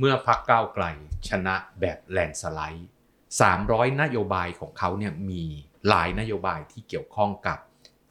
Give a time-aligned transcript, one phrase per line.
[0.00, 0.84] เมื่อพักก้าวไกล
[1.28, 2.88] ชนะแบบแลนสไลด์
[3.38, 5.42] 300 นโยบายของเขาเนี่ยมี
[5.88, 7.58] หลายนโยบายที่เกี่ยวข้องกับ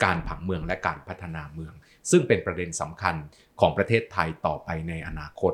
[0.03, 1.73] การผังเมืองและการพัฒนาเมือง
[2.11, 3.15] ซึ่งเป็นประเด็นสำคัญ
[3.59, 5.53] ของประเทศไทยต่อไปในอนาคต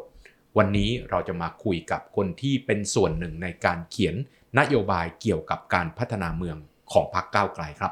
[0.57, 4.15] วันนี้เราจะมาคุยกับคนที่เป็นส่วนหนึ่งในการเขียน
[4.59, 6.57] นโยบายเกี่ยวกับการพัฒนาเมือง
[6.91, 7.91] ของพรรคก้าวไกลครับ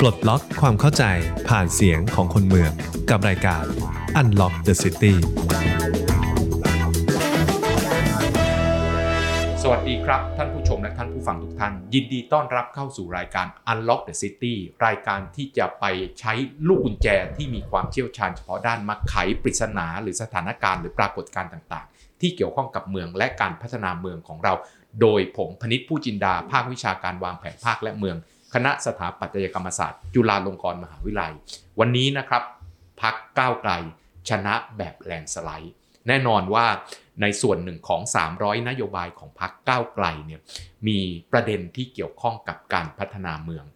[0.00, 1.04] ปลดล็อกความเข้าใจ
[1.48, 2.72] ผ่านเสียงของคนเมือง
[3.10, 3.64] กับรายการ
[4.20, 5.14] Unlock the City
[9.70, 14.54] วัสดีครับ ท่านผู้ชมและท่านผู้ฟังทุกท่าน ยินดีต้อนรับเข้าสู่รายการ Unlock the City
[14.86, 15.84] รายการที่จะไป
[16.20, 16.32] ใช้
[16.68, 24.52] ลูกกุญแจที่มีความเชี่ยวชาญเฉพาะด้านมาไขปริศนาหรือสถานการณ์หรือปรากฏการณ์ต่างๆ ที่เกี่ยวข้องกับเมืองและการพัฒนาเมืองของเรา
[25.00, 28.16] โดยผมพนิษฐ์ผู้จินดา ภาควิชาการวางแผนภาคและเมือง
[28.54, 31.32] คณะสถาปัตยกรรมศาสตร์ จุฬาลงกรณ์มหาวิทยาลัย
[31.80, 32.42] วันนี้นะครับ
[33.02, 33.72] พักก้าวไกล
[34.28, 35.74] ชนะแบบแลนสไลด์
[36.08, 36.66] แน่นอนว่า
[37.22, 38.00] ในส่วนหนึ่งของ
[38.34, 40.40] 300 นโยบายของพรรคก้าวไกลเนี่ย
[40.88, 40.98] มี
[41.32, 43.66] ประเด็นที่เกี่ยวข้องกับการพัฒนาเมือง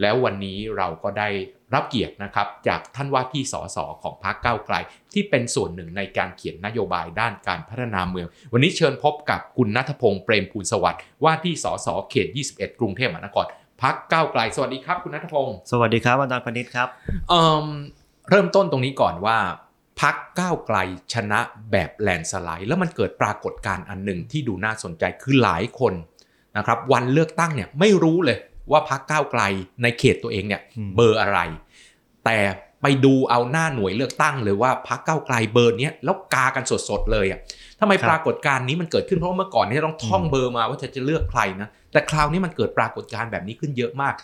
[0.00, 1.28] แล้ววันนี้เราก็ได้
[1.74, 4.76] รับเกียรตินะครับจากท่านว่าที่สสของพรรคก้าวไกล
[5.12, 13.46] ที่เป็นส่วนหนึ่งในการเขียนนโยบายด้านการพัฒนาเมือง วันนี้เชิญพบกับคุณนัทพงศ์เปรมภูลสวัสดิ์ว่าที่สสเขต 21 กรุงเทพมหานคร
[13.82, 16.88] พักก้าวไกล สวัสดีครับ คุณนัทพงศ์สวัสดีครับอาจารย์พนิษฐ์ครับ
[17.28, 17.66] เอิ่ม
[18.30, 19.38] เริ่มต้นตรงนี้ก่อนว่า
[20.00, 20.78] พักก้าวไกล
[21.12, 25.94] ชนะแบบแลนด์สไลด์ แล้วมันเกิดปรากฏการณ์อันหนึ่งที่ดูน่าสนใจคือหลายคน
[26.56, 28.38] นะครับวันเลือกตั้งเนี่ยไม่รู้เลย
[28.70, 29.42] ว่าพักก้าวไกล
[29.82, 31.38] ในเขตตัวเองเนี่ยอืมเบอร์อะไร
[32.24, 32.38] แต่
[32.82, 37.40] ไปดูเอาหน้าหน่วยเลือกตั้งเลยว่าพักก้าวไกลเบอร์เนี้ยแล้วกากันสดๆเลยอะ
[37.80, 44.14] ทำไมปรากฏการณ์นี้มันเกิดขึ้นเพราะว่าเมื่อก่อนเนี่ยต้องท่องเบอร์มาว่าจะจะเลือกใครนะแต่คราวนี้มันเกิดปรากฏการณ์แบบนี้ขึ้นเยอะมาก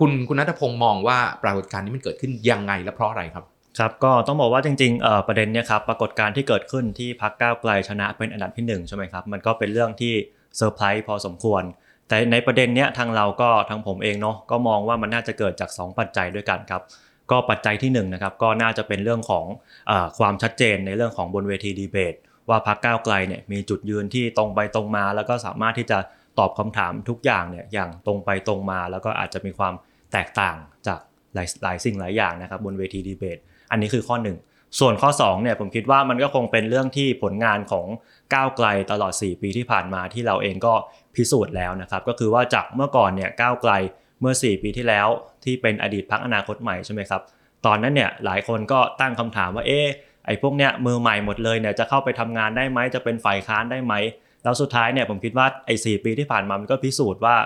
[0.00, 3.44] คุณคุณนัทพงศ์มองว่าปรากฏการณ์นี้มันเกิดขึ้นยังไงและเพราะอะไรครับ
[3.78, 10.14] ครับก็ต้องบอกว่าจริงๆประเด็นเนี่ยครับปรากฏการณ์ที่เกิดขึ้นที่พักก้าวไกลชนะเป็นอันดับที่หนึ่งใช่ไหมครับมันก็เป็นเรื่องที่
[10.56, 11.62] เซอร์ไพรส์พอสมควร
[12.08, 16.82] แต่ในประเด็นเนี้ยทางเราก็ทางผมเองเนาะก็มองว่ามันน่าจะเกิดจาก 2 ปัจจัยด้วยกันครับ
[17.30, 19.46] ก็ปัจจัยที่1นนะครับก็น่าจะเป็นเรื่องของ
[19.90, 22.14] อความชัดเจนในเรื่องของบนเวทีดีเบต
[22.48, 25.98] ว่าพักก้าวไกลเนี่ยมีจุดยืนที่ตรงไปตรงมา แล้วก็สามารถที่จะ
[26.38, 29.74] ตอบคำถามทุกอย่างเนี่ยอย่างตรงไปตรงมา แล้วก็อาจจะมีความ
[30.12, 31.00] แตกต่างจาก
[31.34, 33.38] หลายหลายสิ่งหลายอย่างนะครับบนเวทีดีเบต
[33.70, 34.36] อันนี้คือข้อหนึ่ง
[34.78, 37.86] ส่วนข้อ2เนี่ยผมคิดว่ามันก็คงเป็นเรื่องที่ผลงานของ
[38.34, 40.74] ก้าวไกลตลอด 4 ปีที่ผ่านมาที่เราเองก็
[41.14, 43.72] พิสูจน์แล้วนะครับ ก็คือว่าจากเมื่อก่อนเนี่ยก้าวไกล
[44.20, 45.08] เมื่อ 4 ปีที่แล้ว
[45.44, 47.22] ที่เป็นอดีตพักอนาคตใหม่ใช่ไหมครับ
[47.66, 49.86] ตอนนั้นเนี่ยหลายคนก็ตั้งคำถามว่าเอ๊ะ
[50.26, 53.94] ไอ้พวกเนี้ยมือใหม่หมดเลยเนี่ยจะเข้าไปทำงานได้ไหมจะเป็นฝ่ายค้านได้ไหม
[54.42, 57.36] แล้วสุดท้ายเนี่ยผมคิดว่าไอ้สปีที่ผ่านมามันก็พิสูจน์ว่า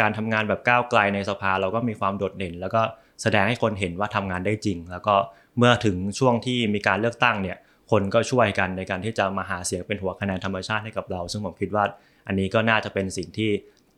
[0.00, 2.82] การทำงานแบบก้าวไกลในสภาเราก็มีความโดดเด่น แล้วก็
[3.22, 5.14] แสดงให้คนเห็นว่าทำงานได้จริง แล้วก็
[5.58, 7.56] เมื่อถึงช่วงที่มีการเลือกตั้งเนี่ย
[7.90, 11.84] คนก็ช่วยกันในการที่จะมาหาเสียงเป็นหัวคะแนนธรรมชาติให้กับเรา ซึ่งผมคิดว่า
[12.26, 13.50] อันนี้ก็น่าจะเป็นสิ่งที่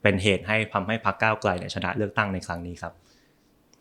[0.03, 2.93] เป็นเหตุให้ทำให้พรรคก้าวไกลเนี่ยชนะเลือกตั้งในครั้งนี้ครับ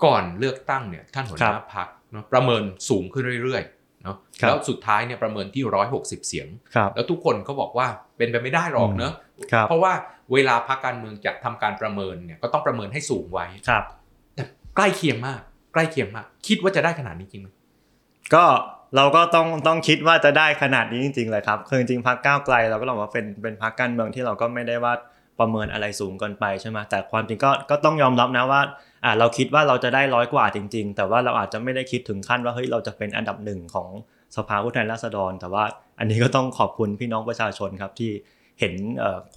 [0.03, 5.63] ก่อนเลือกตั้งเนี่ยท่านหัวหครัน้าบพักเนาะประเมินสูงขึ้นเรื่อยๆเนาะครับแล้วสุดท้ายเนี่ยประเมินที่
[5.95, 9.13] 160 เสียงครับแล้วทุกคนก็บอกว่าเป็นไปไม่ได้หรอกเนอะ
[9.51, 9.93] ครับเพราะว่า
[10.33, 13.83] เวลาพักการเมืองจะทำการประเมินเนี่ยก็ต้องประเมินให้สูงไว้ครับ
[14.35, 14.43] แต่
[14.75, 15.41] ใกล้เคียงมาก
[15.73, 17.47] ใกล้เคียงมาก คิดว่าจะได้ขนาดนี้จริงไหม
[18.35, 18.45] ก็
[18.95, 24.93] เราก็ต้องต้องคิดว่าจะได้ขนาดนี้จริงๆเลยครับคือจริงๆพรรคก้าวไกลเราก็ลองว่าเป็นเป็นพรรคการเมืองที่เราก็ไม่ได้ว่า
[25.39, 28.61] ประเมินอะไรสูงเกินไปใช่ไหมแต่ความจริงก็ก็ต้องยอมรับนะว่า
[29.05, 33.89] อ่าเราคิดว่าเราจะได้ร้อยกว่าจริง ๆ แต่ว่าเราอาจจะไม่ได้คิดถึงขั้นว่าเฮ้ยเราจะเป็นอันดับหนึ่งของ
[34.35, 35.63] สภาผู้แทนราษฎร แต่ว่า
[35.99, 38.11] อันนี้ก็ต้องขอบคุณพี่น้องประชาชนครับที่
[38.59, 38.73] เห็น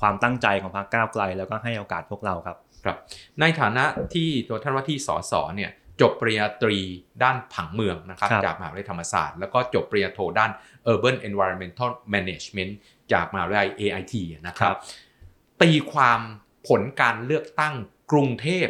[0.00, 2.96] ความตั้งใจของพรรคก้าวไกล แล้วก็ให้โอกาสพวกเราครับครับ
[3.40, 5.70] ในฐานะที่ตัวท่านว่าที่สสเนี่ย
[6.02, 6.78] จบปริญญาตรี
[7.22, 10.50] ด้านผังเมืองนะครับครับจากมหาวิทยาลัยธรรมศาสตร์ แล้วก็จบปริญญาโทด้าน
[10.92, 12.72] Urban Environmental Management
[13.12, 14.14] จากมหาวิทยาลัย AIT
[14.46, 14.76] นะครับ
[15.62, 16.20] ตีความ
[16.68, 17.74] ผลการเลือกตั้ง
[18.12, 18.68] กรุงเทพ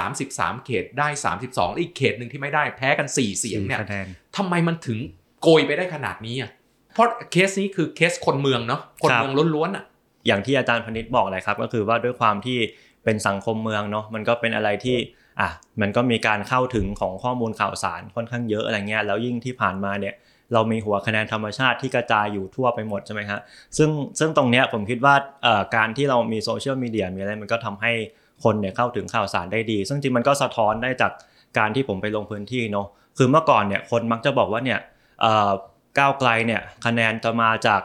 [0.00, 1.08] 33 เขตได้
[1.40, 4.98] 32และอีกเขตหนึ่งที่ไม่ได้แพ้กัน 4 เสียงเนี่ยคะแนนทำไมมันถึง
[5.42, 6.50] โกยไปได้ขนาดนี้อะ
[6.94, 9.84] เพราะเคสนี้คือเคสคนเมืองเนาะคนครับเมืองล้วนๆอะ
[10.26, 12.58] อย่างที่อาจารย์พนิษฐ์บอกเลยครับ ก็คือว่าด้วยความที่
[13.04, 14.96] เป็นสังคมเมืองเนาะมันก็เป็นอะไรที่
[15.40, 15.50] อะ
[15.80, 20.14] มันก็มีการเข้าถึงของข้อมูลข่าวสารค่อนข้างเยอะอะไรเงี้ยแล้วยิ่งที่ผ่านมาเนี่ย
[20.52, 23.40] เรามีหัวคะแนนธรรมชาติที่กระจายอยู่ทั่วไปหมดใช่ไหมฮะ
[23.76, 25.14] ซึ่งซึ่งตรงเนี้ยผมคิดว่า
[25.76, 27.92] การที่เรามีโซเชียลมีเดียมีอะไรมันก็ทำให้
[28.44, 31.12] คนเนี่ยเข้าถึงข่าวสารได้ดี ซึ่งจริงมันก็สะท้อนได้จาก
[31.58, 32.86] การที่ผมไปลงพื้นที่เนาะ
[33.18, 34.80] คือเมื่อก่อนเนี่ยคนมักจะบอกว่าเนี่ย
[35.98, 37.82] ก้าวไกลเนี่ยคะแนนจะมาจาก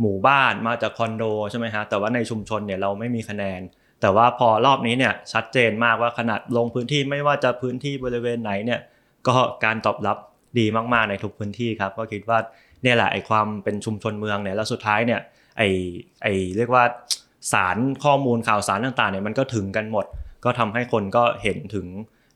[0.00, 3.60] หมู่บ้านมาจากคอนโดใช่ไหมฮะแต่ว่าในชุมชนเนี่ยเราไม่มีคะแนน
[4.00, 8.80] แต่ว่าพอรอบนี้เนี่ยชัดเจนมากว่าขนาดลงพื้นที่ไม่ว่าจะพื้นที่บริเวณไหนเนี่ย
[9.28, 10.18] ก็การตอบรับ
[10.58, 12.38] ดีมากๆในทุกพื้นที่ครับก็คิดว่า
[12.82, 15.20] เนี่ยแหละไอความเป็นชุมชนเมืองเนี่ยแล้วสุดท้ายเนี่ย
[15.58, 15.62] ไอ
[16.22, 16.26] ไอ
[16.56, 16.84] เรียกว่า
[17.52, 20.06] สารข้อมูลข่าวสารต่างๆเนี่ยมันก็ถึงกันหมด
[20.44, 21.86] ก็ทำให้คนก็เห็นถึง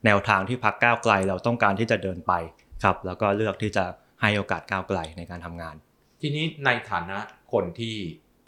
[0.05, 2.33] แนวทางที่พักก้าวไกลเราต้องการที่จะเดินไป
[2.83, 3.85] ครับ แล้วก็เลือกที่จะ
[4.21, 5.75] ให้โอกาสก้าวไกลในการทำงาน
[6.21, 7.17] ทีนี้ในฐานะ
[7.53, 7.95] คนที่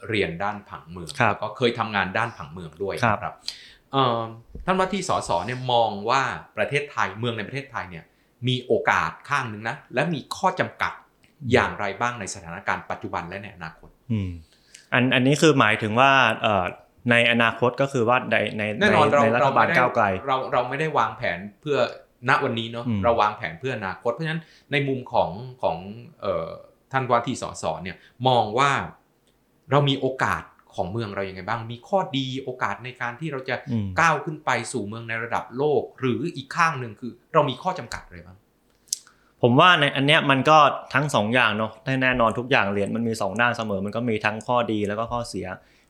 [0.08, 3.34] เรียนด้านผังเมืองครับแล้วก็เคยทำงานด้านผังเมืองด้วยครับนะครับ
[3.92, 4.20] เอ่อ
[4.64, 6.22] ท่านว่าที่สสเนี่ยมองว่า
[6.56, 8.04] ประเทศไทยเมืองในประเทศไทยเนี่ย
[8.48, 10.92] มีโอกาสข้างหนึ่งนะ และมีข้อจำกัด
[11.52, 14.30] อย่างไรบ้างในสถานการณ์ปัจจุบันและในอนาคตอืม
[14.92, 16.10] อันอันนี้คือหมายถึงว่า
[16.42, 16.64] เอ่อ
[17.10, 21.78] ในอนาคตก็คือว่าในในแน่นอนในเราในรัฐเราบาลไม่ได้ก้าวไกลเราเราไม่ได้วางแผนเพื่อ
[22.28, 24.42] ณวันนี้เนาะอืมเราวางแผนเพื่ออนาคต เพราะฉะนั้น
[24.72, 25.30] ในมุมของ
[25.62, 25.76] ของ
[26.20, 26.48] เอ่อ
[26.92, 27.96] ท่านว่าที่สสเนี่ย
[28.28, 28.70] มองว่า
[29.70, 30.42] เรามีโอกาส
[30.74, 38.38] ของเมืองเรายังไงบ้าง มีข้อดีโอกาสในการที่เราจะอืมก้าวขึ้นไปสู่เมืองในระดับโลก หรืออีกข้างหนึ่งคือ เรามีข้อจำกัดอะไรบ้าง
[39.42, 40.58] ผมว่าในอันเนี้ยมันก็
[40.94, 41.72] ทั้งสองอย่างเนาะ
[42.02, 45.46] แน่นอนทุกอย่างเหรียญมันมีสองด้านเสมอ มันก็มีทั้งข้อดีแล้วก็ข้อเสีย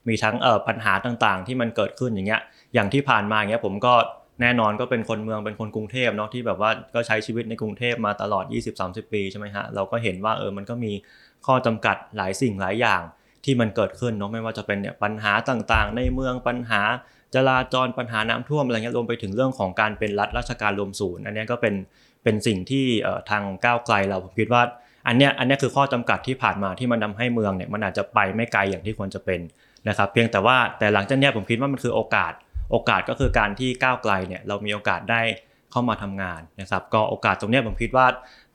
[0.08, 2.40] มีทั้งเอ่อปัญหาต่างๆ ที่มันเกิดขึ้นอย่างเงี้ย
[2.74, 3.94] อย่างที่ผ่านมาอย่างเงี้ยผมก็
[4.42, 8.44] แน่นอนก็เป็นคนเมืองเป็นคนกรุงเทพเนาะที่แบบว่าก็ใช้ชีวิตในกรุงเทพมาตลอด
[8.78, 10.92] 20-30 ปีใช่ไหมฮะเราก็เห็นว่าเออมันก็มี
[11.46, 13.02] ข้อจำกัดหลายสิ่งหลายอย่าง
[13.44, 16.82] ที่มันเกิดขึ้นเนาะไม่ว่าจะเป็นเนี่ยปัญหาต่างๆ ในเมืองปัญหา
[17.34, 21.74] จราจรปัญหาน้ำท่วมอะไรเงี้ยรวมไปถึงเรื่องของการเป็นรัฐราชการรวมศูนย์อันนี้ก็เป็น
[22.22, 22.84] เป็นสิ่งที่
[23.30, 24.62] ทางก้าวไกลเราผมคิดว่า
[25.06, 29.40] อันเนี้ยอันเนี้ยคือข้อจำกัดที่ผ่านมาที่มันทาให้เมืองเนี่ยมันอาจจะไปไม่ไกลอย่างที่ควรจะเป็น
[29.88, 32.32] นะครับ เพียงแต่ว่าแต่หลังจากเนี้ยผมคิดว่ามันคือโอกาส
[32.70, 35.22] โอกาสก็คือการที่ก้าวไกลเนี่ยเรามีโอกาสได้
[35.70, 38.06] เข้ามาทำงานนะครับ ก็โอกาสตรงเนี้ยผมคิดว่า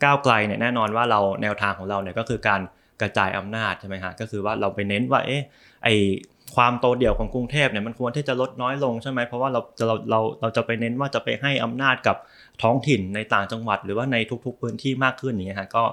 [0.03, 2.61] ก้าวไกลเนี่ยแน่นอนว่าเราแนวทางของเราเนี่ยก็คือการ
[3.01, 5.43] กระจายอำนาจใช่ไหมฮะก็คือว่าเราไปเน้นว่าเอ๊ะ
[5.83, 5.89] ไอ
[6.55, 12.17] ความโตเดี่ยวของกรุงเทพเนี่ยมันควรที่จะลดน้อยลงใช่ไหมเพราะว่าเราจะเราเราเราจะไปเน้นว่าจะไปให้อำนาจกับ
[12.63, 15.83] ท้องถิ่นในต่างจังหวัด หรือว่าในทุกๆพื้นที่มากขึ้นอย่างเงี้ยฮะก็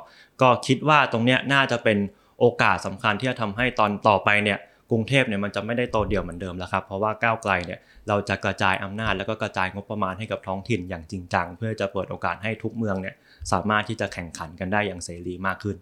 [0.43, 1.99] ก็คิดว่าตรงเนี้ยน่าจะเป็น
[2.41, 4.59] โอกาสสำคัญที่จะทำให้ตอนต่อไปเนี่ย
[4.91, 13.15] กรุงเทพเนี่ยมันจะไม่ได้โตเดี่ยวเหมือนเดิมแล้วครับเพราะว่าก้าวไกลเนี่ยเราจะกระจายอำนาจแล้วก็กระจายงบประมาณให้กับท้องถิ่นอย่างจริงจัง เพื่อจะเปิดโอกาสให้ทุกเมืองเนี่ย
[13.53, 15.77] สามารถที่จะแข่งขันกันได้อย่างเสรีมากขึ้น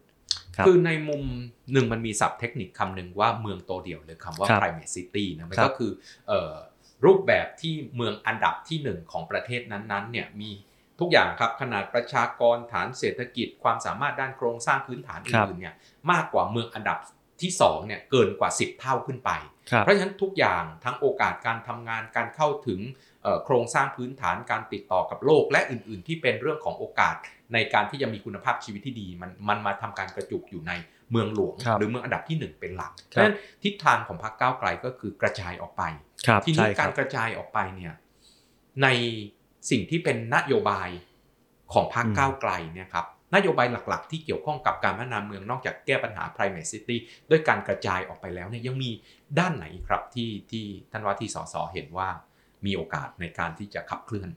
[0.56, 1.22] ครับคือในมุม
[1.72, 5.92] หนึ่งมันมีศัพท์เทคนิคคำหนึ่งว่าเมืองโตเดี่ยวหรือคำว่าครับ private city นะมันครับก็คือ
[6.28, 6.54] เอ่อ
[7.04, 10.50] รูปแบบที่เมืองอันดับที่หนึ่งของประเทศนั้นๆเนี่ยมี
[11.00, 15.74] ทุกอย่างครับขนาดประชากรฐานเศรษฐกิจความสามารถด้านโครงสร้างพื้นฐานอื่นๆเนี่ย
[16.10, 16.98] มากกว่าเมืองอันดับ
[17.42, 19.30] ที่สองเนี่ยเกินกว่า 10 เท่าขึ้นไป
[19.70, 22.80] ครับเพราะฉะนั้นทุกอย่างทั้งโอกาสการทำงานการเข้าถึง
[23.22, 27.14] เอ่อโครงสร้างพื้นฐานการติดต่อกับโลก และอื่นๆ ที่เป็นเรื่องของโอกาส
[27.54, 30.72] ในการที่จะมีคุณภาพชีวิตที่ดี มันมันมาทำการกระจุกอยู่ใน
[31.10, 33.34] เมืองหลวงครับหรือเมืองอันดับที่หนึ่งเป็นหลักเพครับราะฉะนั้น
[33.64, 35.82] ทิศทางของพรรคก้าวไกลก็คือกระจายออกไป
[36.26, 37.94] ครับทีนี้ใช่คการรับกระจายออกไปเนี่ย
[38.82, 38.88] ใน
[39.70, 40.88] สิ่งที่เป็นนโยบาย
[41.72, 46.96] ของพรรคอืมก้าวไกลเนี่ยครับนโยบายหลักๆ ที่เกี่ยวข้องกับการพัฒนาเมืองนอกจากแก้ปัญหา private city
[47.30, 48.90] ด้วยการกระจายออกไปแล้วเนี่ยยังมี
[49.38, 52.08] ด้านไหนครับที่ที่ท่านว่าที่สสเห็นว่า
[52.66, 54.28] มีโอกาสในการที่จะขับเคลื่อน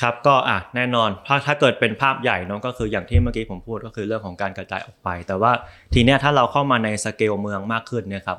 [0.00, 5.52] ครับก็อะแน่นอนถ้าถ้าเกิดเป็นภาพใหญ่เนอะก็คืออย่างที่เมื่อกี้ผมพูดก็คือเรื่องของการกระจายออกไป แต่ว่า
[5.94, 8.38] ทีเนี้ยถ้าเราเข้ามาในสเกลเมืองมากขึ้นเนี่ยครับ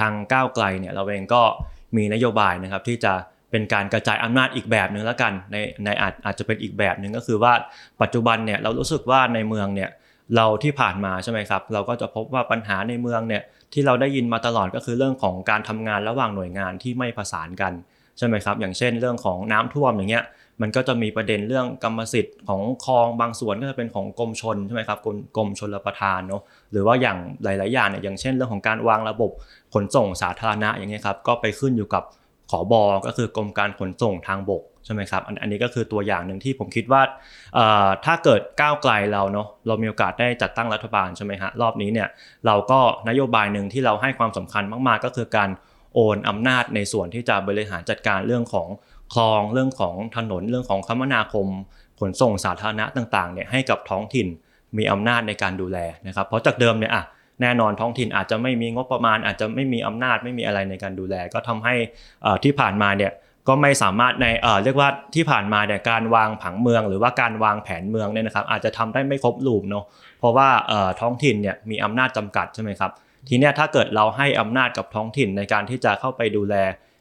[0.00, 1.42] ทางก้าวไกลเนี่ยเราเองก็
[1.96, 3.12] มีนโยบายนะครับที่จะ
[3.50, 7.52] เป็นการกระจายอำนาจอีกแบบหนึ่งแล้วกันในในอาจอาจจะเป็นอีกแบบหนึ่งก็คือว่า
[8.02, 9.90] ปัจจุบันเนี่ยเรารู้สึกว่าในเมืองเนี่ย
[10.36, 13.42] เราที่ผ่านมาใช่ไหมครับ เราก็จะพบว่าปัญหาในเมืองเนี่ย
[13.72, 17.72] ที่เราได้ยินมาตลอดก็คือเรื่องของการทำงานระหว่างหน่วยงานที่ไม่ประสานกัน
[18.18, 20.24] ใช่ไหมครับอย่างเช่น เรื่องของน้ำท่วมอย่างเงี้ย
[20.62, 29.30] มันก็จะมีประเด็นเรื่องกรรมสิทธิ์ของคลองบางส่วนก็จะเป็นของกรมชนใช่ไหมครับกรมกรมชลประทานเนาะหรือว่าอย่างหลาย ๆ อย่างเนี่ยอย่างเช่นเรื่องของการวางระบบ
[29.74, 32.04] ขนส่งสาธารณะอย่างเงี้ยครับก็ไปขึ้นอยู่กับ
[32.50, 37.02] ขอบอก็คือกรมการขนส่งทางบกใช่ไหมครับอันนี้ก็คือตัวอย่างหนึ่งที่ผมคิดว่า
[38.04, 42.08] ถ้าเกิดก้าวไกลเราเนาะเรามีโอกาสได้จัดตั้งรัฐบาลใช่ไหมฮะรอบนี้เนี่ย
[42.46, 45.50] เราก็นโยบายหนึ่งที่เราให้ความสำคัญมาก ๆ ก็คือการ
[45.94, 48.68] โอนอำนาจในส่วนที่จะบริหารจัดการเรื่องของ
[49.14, 51.46] คลองเรื่องของถนนเรื่องของคมนาคม
[52.00, 54.26] ขนส่งสาธารณะต่างๆเนี่ยให้กับท้องถิ่น
[54.78, 57.04] มีอำนาจในการดูแลนะครับ เพราะจากเดิมเนี่ยอะ
[57.42, 61.74] แน่นอนท้องถิ่นอาจจะไม่มีงบประมาณ อาจจะไม่มีอำนาจไม่มีอะไรในการดูแล ก็ทำให้
[62.24, 63.12] อ่อที่ผ่านมาเนี่ย
[63.48, 69.84] ก็ไม่สามารถในเอ่อเรียกว่าที่ผ่านมาเนี่ยการวางผังเมือง หรือว่าการวางแผนเมืองเนี่ยนะครับ อาจจะทำได้ไม่ครบรูปเนาะ
[70.18, 72.90] เพราะว่าเอ่อท้องถิ่นเนี่ยมีอำนาจจำกัดใช่ไหมครับ
[73.28, 76.54] ทีเนี้ยถ้าเกิดเราให้อำนาจกับท้องถิ่นในการที่จะเข้าไปดูแล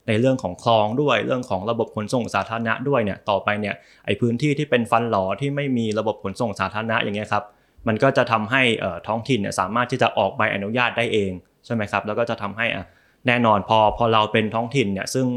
[0.07, 7.43] ในเรื่องของคลองด้วย เรื่องของระบบขนส่งสาธารณะด้วยเนี่ยต่อไปเนี่ยไอพื้นที่ที่เป็นฟันหลอที่ไม่มีระบบขนส่งสาธารณะอย่างเงี้ยครับ
[7.87, 8.61] มันก็จะทำให้
[9.07, 11.31] ท้องถิ่นเนี่ยสามารถที่จะออกใบอนุญาตได้เอง
[11.65, 12.85] ใช่ไหมครับแล้วก็จะทำให้อะ
[13.27, 15.27] แน่นอนพอพอเราเป็นท้องถิ่นเนี่ยซึ่ง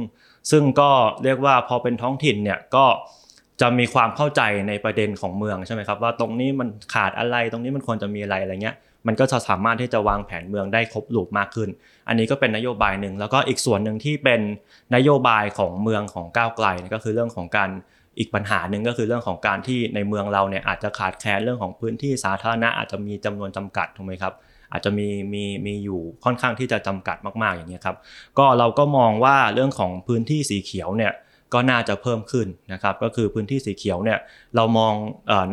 [0.50, 0.90] ซึ่งก็
[1.24, 2.86] เรียกว่าพอเป็นท้องถิ่นเนี่ยก็
[3.60, 11.68] จะมีความเข้าใจในประเด็นของเมืองใช่ไหมครับว่าตรงนี้มันขาดอะไรตรงนี้มันควรจะมีอะไรอะไรเงี้ย มันก็จะสามารถที่จะวางแผนเมืองได้ครบลูปมากขึ้น
[12.08, 14.40] อันนี้ก็เป็นนโยบายหนึ่งแล้วก็อีกส่วนหนึ่งที่เป็น
[14.94, 17.70] นโยบายของเมืองของก้าวไกลก็คือเรื่องของการ
[18.18, 24.34] อีกปัญหาหนึ่งก็คือเรื่องของการที่ในเมืองเราเนี่ยอาจจะขาดแคลนเรื่องของพื้นที่สาธารณะอาจจะมีจำนวนจำกัดถูกไหมครับ
[24.72, 27.96] อาจจะมีมีมีอยู่ค่อนข้างที่จะจำกัดมากๆอย่างนี้ครับ
[28.38, 31.12] ก็เราก็มองว่าเรื่องของพื้นที่สีเขียวเนี่ย
[31.54, 34.18] ก็น่าจะเพิ่มขึ้นนะครับ ก็คือพื้นที่สีเขียวเนี่ย
[34.56, 34.94] เรามอง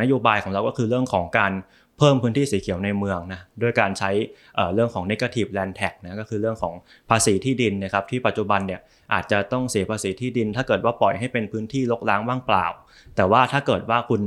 [0.02, 1.52] นโยบายของเราก็คือเรื่องของการ
[1.98, 4.12] เพิ่มพื้นที่สีเขียวในเมืองนะด้วยการใช้
[4.74, 6.74] เรื่องของ negative land tax นะก็คือเรื่องของ
[7.10, 8.82] ภาษีที่ดินนะครับที่ปัจจุบันเนี่ย
[9.14, 12.68] อาจจะต้องเสียภาษีที่ดิน ถ้าเกิดว่าปล่อยให้เป็นพื้นที่รกร้างว่างเปล่า
[13.16, 14.22] แต่ว่าถ้าเกิดว่าคุณ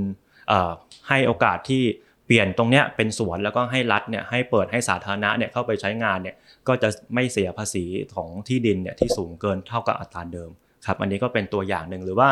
[1.09, 1.83] ให้โอกาสที่
[2.27, 6.37] เปลี่ยนตรงเนี้ยเป็นสวนแล้วก็ให้รัฐเนี่ยให้เปิดให้สาธารณะเนี่ยเข้าไปใช้งานเนี่ย
[6.69, 7.85] ก็จะไม่เสียภาษี
[8.15, 10.50] ของที่ดินเนี่ยที่สูงเกินเท่ากับอัตราเดิม
[10.87, 12.29] ครับอันนี้ก็เป็นตัวอย่างหนึ่งหรือว่า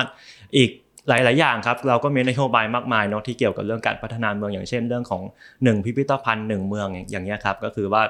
[0.57, 0.71] อีก
[1.09, 5.23] หลาย ๆ อย่างครับ เราก็มีนโยบายมากมายเนาะที่เกี่ยวกับเรื่องการพัฒนาเมืองอย่างเช่น เรื่องของ
[5.55, 8.03] 1 พิพิธภัณฑ์ 1 เมืองอย่างเงี้ยครับก็คือว่า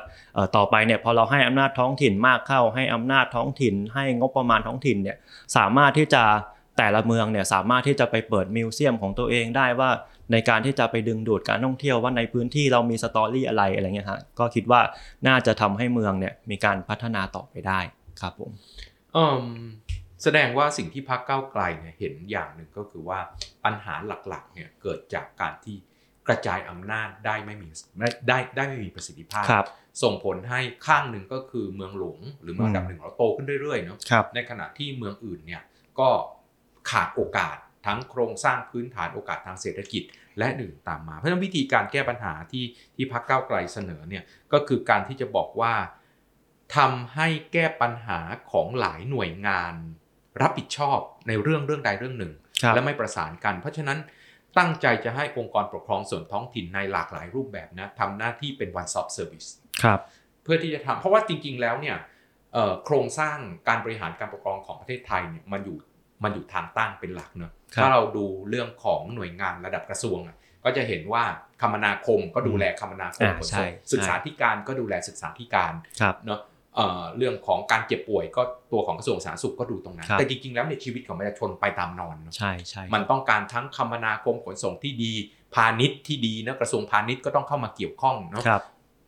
[0.56, 5.16] ต่อไปเนี่ยพอเราให้อำนาจท้องถิ่นมากเข้า ให้อำนาจท้องถิ่น ให้งบประมาณท้องถิ่นเนี่ย
[5.56, 6.22] สามารถที่จะ
[6.78, 9.90] แต่ละเมืองเนี่ยสามารถที่จะไปเปิดมิวเซียมของตัวเองได้ว่า
[10.32, 14.80] ในการที่จะไปดึงดูดการท่องเที่ยวว่าในพื้นที่เรามีสตอรี่อะไรอะไรเงี้ยฮะก็คิดว่า
[15.26, 17.80] น่าจะทำให้เมืองเนี่ยมีการพัฒนาต่อไปได้
[18.20, 18.50] ครับผม
[20.22, 23.20] แสดงว่าสิ่งที่พรรคก้าวไกลเนี่ยเห็นอย่างหนึ่งก็คือว่า
[23.64, 23.94] ปัญหา
[24.28, 25.76] หลักๆเนี่ยเกิดจากการที่
[26.28, 27.68] กระจายอำนาจได้ไม่มี
[28.00, 29.46] ได้ได้ได้ไม่มีประสิทธิภาพ
[30.02, 33.98] ส่งผลให้ข้างหนึ่งก็คือเมืองหลวงหรือเมืองดับหนึ่งเราโตขึ้นเรื่อยๆเนาะ
[34.34, 35.62] ในขณะที่เมืองอื่นเนี่ย
[35.98, 36.08] ก็
[36.90, 37.56] ขาดโอกาส
[37.86, 40.02] ทั้งโครงสร้างพื้นฐานโอกาสทางเศรษฐกิจ
[40.38, 42.64] และหนึ่งตามมา เพราะฉะนั้นวิธีการแก้ปัญหาที่
[42.96, 45.74] ที่พรรคก้าวไกลเสนอเนี่ยก็คือการที่จะบอกว่า
[46.76, 48.20] ทำให้แก้ปัญหา
[48.50, 49.74] ของหลายหน่วยงาน
[50.42, 52.32] รับผิดชอบในเรื่องเรื่องใดเรื่องหนึ่ง
[52.74, 53.98] และไม่ประสานกัน เพราะฉะนั้น
[54.58, 59.48] ตั้งใจจะให้องค์กรปกครองส่วนท้องถิ่นในหลากหลายรูปแบบนะทำหน้าที่เป็น one stop service
[59.82, 60.00] ครับ
[60.42, 61.96] เพื่อที่จะทำเพราะว่าจริง ๆ แล้วเนี่ย
[62.84, 65.76] โครงสร้างการบริหารการปกครองของประเทศไทยเนี่ยมันอยู่
[66.24, 67.52] มันอยู่ทางตั้งเป็นหลักเนอะ
[67.82, 70.18] ถ้าเราดูเรื่องของหน่วยงานระดับกระทรวง
[70.64, 71.24] ก็จะเห็นว่า
[71.60, 75.72] คมนาคมก็ดูแลคมนาคมขนส่งศึกษาธิการก็ดูแลศึกษาธิการ
[76.26, 76.40] เนาะ
[77.16, 78.42] เรื่องของการเจ็บป่วยก็
[78.72, 85.12] ตัวของกระทรวงสาธารณสุขก็ดูตรงนั้น แต่จริงๆแล้วในชีวิตของประชาชนไปตามนอนใช่ใช่มันต้องการทั้งคมนาคมขนส่งที่ดี
[85.54, 88.44] พาณิชย์ที่ดีนะกระทรวงพาณิชย์ก็ต้องเข้ามาเกี่ยวข้องเนาะ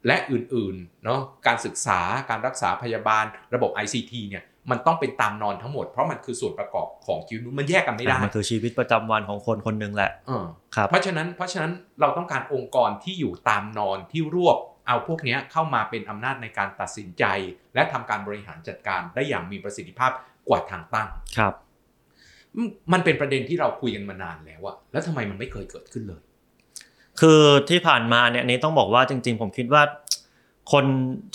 [0.06, 2.00] และอื่นๆเนาะการศึกษา
[2.30, 3.24] การรักษาพยาบาล
[3.54, 10.10] ระบบ ICT เนี่ยมันต้องเป็นตามนอนทั้งหมดเพราะมันคือส่วนประกอบของชีวิตมันแยกกันไม่ได้มันคือชีวิตประจำวันของคนคนหนึ่งแหละ
[10.74, 14.56] ครับเพราะฉะนั้นเพราะฉะนั้นเราต้องการองค์กรที่อยู่ตามนอนที่รวบ
[14.90, 17.24] เอาพวกนี้เข้ามาเป็นอำนาจในการตัดสินใจ
[17.74, 20.10] และทำการบริหารจัดการได้อย่างมีประสิทธิภาพ
[20.48, 21.54] กว่าทางตั้งครับ
[22.92, 26.20] มันเป็นประเด็นที่เราคุยกันมานานแล้วอะแล้วทำไมมันไม่เคยเกิดขึ้นเลย
[27.20, 29.82] คือที่ผ่านมาเนี่ยนี้ต้องบอกว่าจริง ๆ ผมคิดว่า
[30.72, 30.84] คน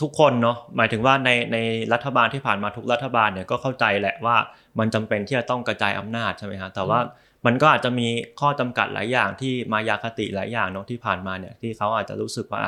[0.02, 1.58] ทุกคนเนาะหมายถึงว่าในใน
[1.94, 4.36] รัฐบาลที่ผ่านมาทุกรัฐบาลเนี่ยก็เข้าใจแหละว่า
[4.80, 7.00] มันจำเป็นที่จะต้องกระจายอำนาจใช่ไหมฮะแต่ว่า
[7.46, 8.08] มันก็อาจจะมี
[8.40, 12.64] ข้อจำกัดหลายอย่างที่มายาคติหลายอย่างเนาะที่ผ่านมาเนี่ยที่เขาอาจจะรู้สึกว่า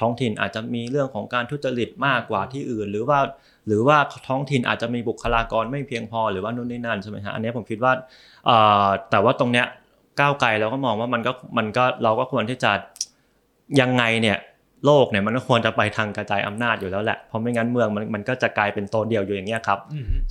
[0.00, 3.18] ท้องถิ่นอาจจะมีเรื่องของการทุจริตมากกว่าที่อื่น หรือว่า
[3.66, 7.92] หรือว่าท้องถิ่นอาจจะมีบุคลากรไม่เพียงพอหรือว่านู่นนี่นั่นใช่ไหมฮะอันนี้ผมคิดว่า
[9.10, 9.66] แต่ว่าตรงเนี้ย
[10.20, 12.72] ก้าวไกลเราก็มองว่ามันก็มันก็เราก็ควรที่จะ
[13.80, 14.38] ยังไงเนี่ย
[14.86, 19.78] โลกเนี่ยมันก็ควรจะไปทางกระจายอำนาจอยู่แล้วแหละ เพราะไม่งั้นเมืองมันมันก็จะกลายเป็นโตเดียวอยู่อย่างเงี้ยครับ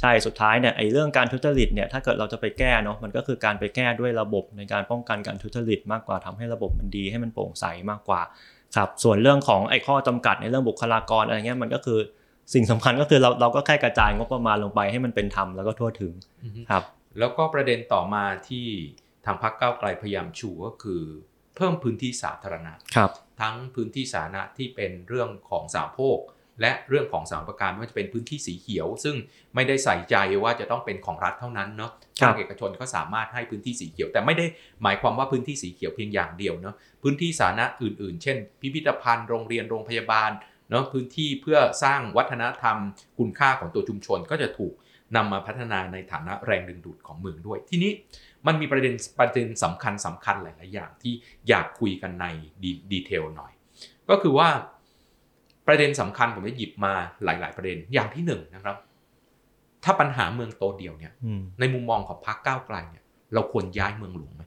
[0.02, 8.22] ใช่ สุดท้ายเนี่ยไอ้เรื่องการทุจริตเนี่ยถ้าเกิดเราจะไปแก้เนาะมันก็คือการไปแก้ด้วยระบบในการป้องกันการทุจริตมากกว่าทำให้ระบบมันดีให้มันโปร่งใสมากกว่า
[8.76, 12.00] ครับส่วนเรื่องของไอ้ข้อจำกัดในเรื่องบุคลากรอะไรเงี้ยมันก็คือ
[12.54, 16.14] สิ่งสำคัญก็คือเราเราก็แค่กระจายงบประมาณลงไปให้มันเป็นธรรมแล้วก็ทั่วถึง
[16.70, 16.84] ครับ
[17.20, 18.68] แล้วก็ประเด็นต่อมาที่
[19.26, 21.02] ทางพรรคก้าวไกลพยายามชูก็คือ
[21.56, 23.12] เพิ่มพื้นที่สาธารณะครับ
[23.42, 26.20] ทั้งพื้นที่สาธารณะที่เป็นเรื่องของสาโภค
[26.62, 29.16] และเรื่องของสามประการไม่ว่าจะเป็นพื้นที่สีเขียว ซึ่ง
[29.56, 34.46] ไม่ได้ใส่ใจว่าจะต้องเป็นของรัฐเท่านั้นเนาะภาคเอกชนก็สามารถให้พื้นที่สีเขียว แต่ไม่ได้
[34.84, 40.32] หมายความว่าพื้นที่สีเขียวเพียงอย่างเดียวเนาะ พื้นที่สาธารณะอื่นๆ เช่น พิพิธภัณฑ์โรงเรียนโรงพยาบาล
[40.70, 42.78] เนาะพื้นที่เพื่อสร้างวัฒนธรรม
[43.18, 44.74] คุณค่าของตัวชุมชนก็จะถูก
[45.16, 47.92] นำมาพัฒนาในฐานะแรงดึงดูดของเมืองด้วย ทีนี้
[48.48, 51.14] มันมีประเด็นประเด็นสำคัญสำคัญหลาย ๆ อย่างที่
[51.48, 52.26] อยากคุยกันใน
[52.92, 53.52] ดีเทลหน่อย
[54.10, 54.50] ก็คือว่า
[55.68, 56.94] ประเด็นสำคัญผมจะหยิบมา
[57.24, 58.78] หลาย ๆ ประเด็นอย่างที่หนึ่งนะครับ
[59.84, 61.14] ถ้าปัญหาเมืองโตเดียวเนี่ย
[61.60, 63.04] ในมุมมองของพรรคก้าวไกลเนี่ย
[63.34, 64.44] เราควรย้ายเมืองหลวงไหม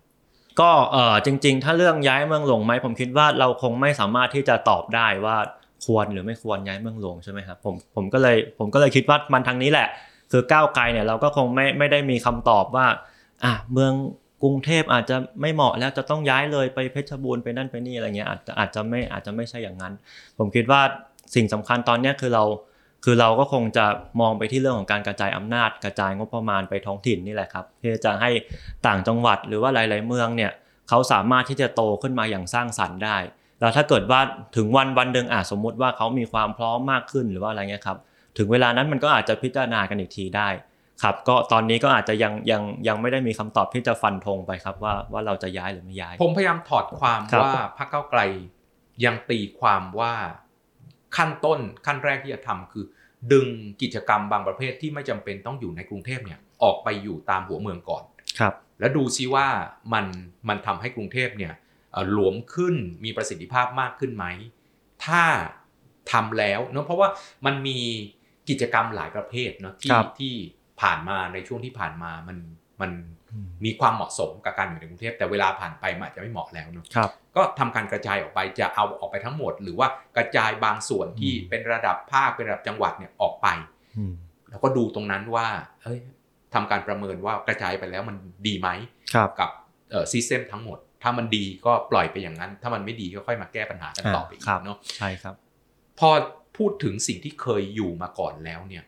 [0.61, 5.37] ก็เออจริง ๆ ถ้าเรื่องย้ายเมืองหลวงไหมผมคิดว่าเราคงไม่สามารถที่จะตอบได้ว่า
[5.85, 9.89] ควรหรือไม่ควรย้ายเมืองหลวงใช่ไหมครับผมผมก็เลยผมก็เลยคิดว่ามันทางนี้แหละ
[10.33, 12.87] คือก้าวไกลเนี่ยเราก็คงไม่ไม่ได้มีคำตอบว่า
[13.45, 13.93] อะเมือง
[14.43, 19.93] กรุงเทพอาจจะไม่เหมาะแล้วจะต้องย้ายเลยไปเพชรบูรณ์ไปนั่นไปนี่อะไรเงี้ยอาจจะอาจจะไม่อาจจะไม่ใช่อย่างนั้น
[20.39, 20.81] ผมคิดว่า
[21.35, 22.45] สิ่งสำคัญตอนนี้คือเรา
[23.05, 23.87] คือเราก็คงจะ
[24.21, 28.31] มองไปที่เรื่องของการกระจายอำนาจ กระจายงบประมาณไปท้องถิ่นนี่แหละครับเพื่อจะให้
[28.87, 30.53] ต่างจังหวัดหรือว่าหลาย ๆ เมืองเนี่ย
[30.89, 33.17] เขาสามารถที่จะโตขึ้นมาอย่างสร้างสรรค์ได้
[33.61, 34.21] แล้วถ้าเกิดว่า
[34.57, 37.99] ถึงวันวันหนึ่งอะสมมุติว่าเขามีความพร้อมมากขึ้นหรือว่าอะไรเงี้ยครับ
[38.39, 40.49] ถึงเวลานั้นมันก็อาจจะพิจารณากันอีกทีได้
[41.03, 48.21] ครับก็ตอนนี้ก็อาจจะยังยังยังไม่ได้มีคำตอบที่จะฟันธงไปครับว่าว่าเราจะย้ายหรือไม่ย้าย ผมพยายามถอดความครับว่าพรรคก้าวไกล
[49.05, 50.15] ยังตีความว่า
[51.17, 52.85] ขั้นต้นขั้นแรกที่จะทำคือ
[53.33, 53.47] ดึง
[53.83, 58.05] กิจกรรมบางประเภทที่ไม่จำเป็นต้องอยู่ในกรุงเทพเนี่ยออกไปอยู่ตามหัวเมืองก่อน
[58.39, 59.47] ครับ แล้วดูซิว่า
[59.93, 60.07] มัน
[60.49, 61.53] มันทำให้กรุงเทพเนี่ย
[61.93, 64.27] เอ่อหลวมขึ้นมีประสิทธิภาพมากขึ้นไหม
[65.05, 65.25] ถ้า
[66.13, 67.09] ทำแล้วเนอะเพราะว่า
[67.47, 67.79] มันมี
[68.49, 70.35] กิจกรรมหลายประเภทเนอะที่ครับที่
[70.81, 72.39] ผ่านมาในช่วงที่ผ่านมามัน
[72.81, 72.91] มัน
[73.65, 83.49] มีความเหมาะสมกับการอยู่ในกรุงเทพแต่เวลาผ่านไปมันอาจจะไม่เหมาะแล้วเนอะครับก็ทำการกระจายออกไปจะเอาออกไปทั้งหมด หรือว่ากระจายบางส่วนที่อืมเป็นระดับภาคเป็นระดับจังหวัดเนี่ยออกไป
[83.97, 84.13] อืม
[84.51, 85.47] แล้วก็ดูตรงนั้นว่า
[85.83, 86.01] เฮ้ย
[86.55, 88.69] ทำการประเมินว่ากระจายไปแล้วมันดีไหม
[89.15, 89.51] ครับกับ
[89.91, 95.35] เอ่อซิสเต็มทั้งหมด ถ้ามันดีก็ปล่อยไปอย่างนั้น ถ้ามันไม่ดีก็ค่อยมาแก้ปัญหากันต่อไปอีกครับเนาะใช่ครับ
[96.01, 96.11] พอ
[96.57, 98.85] พูดถึงสิ่งที่เคยอยู่มาก่อนแล้วเนี่ย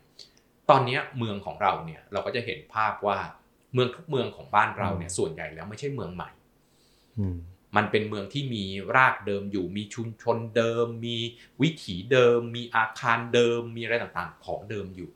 [0.70, 3.18] ตอนเนี้ยเมืองของเราเนี่ยเราก็จะเห็นภาพว่า
[3.76, 6.30] เมืองทุกเมืองของบ้านเราเนี่ยส่วนใหญ่แล้วไม่ใช่เมืองใหม่
[7.18, 7.36] อืม
[7.76, 8.64] มันเป็นเมืองที่มี
[8.96, 11.16] รากเดิมอยู่มีชุมชนเดิม มี
[11.62, 15.10] วิถีเดิม มีอาคารเดิม มีอะไรต่างๆ ของเดิมอยู่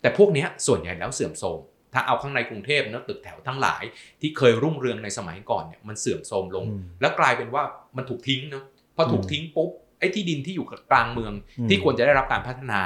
[0.00, 1.58] แต่พวกเนี้ยส่วนใหญ่แล้วเสื่อมโทรม
[1.92, 3.82] ถ้าเอาข้างในกรุงเทพเนอะตึกแถวทั้งหลาย
[4.20, 7.62] ที่เคยรุ่งเรืองในสมัยก่อนเนี่ยมันเสื่อมโทรมลงอืมแล้วกลายเป็นว่า
[7.96, 8.64] มันถูกทิ้งเนอะ
[8.96, 12.82] พอถูกอืมทิ้งปุ๊บไอ้ที่ดินที่อยู่กลางเมืองอืมที่ควรจะได้รับการพัฒนา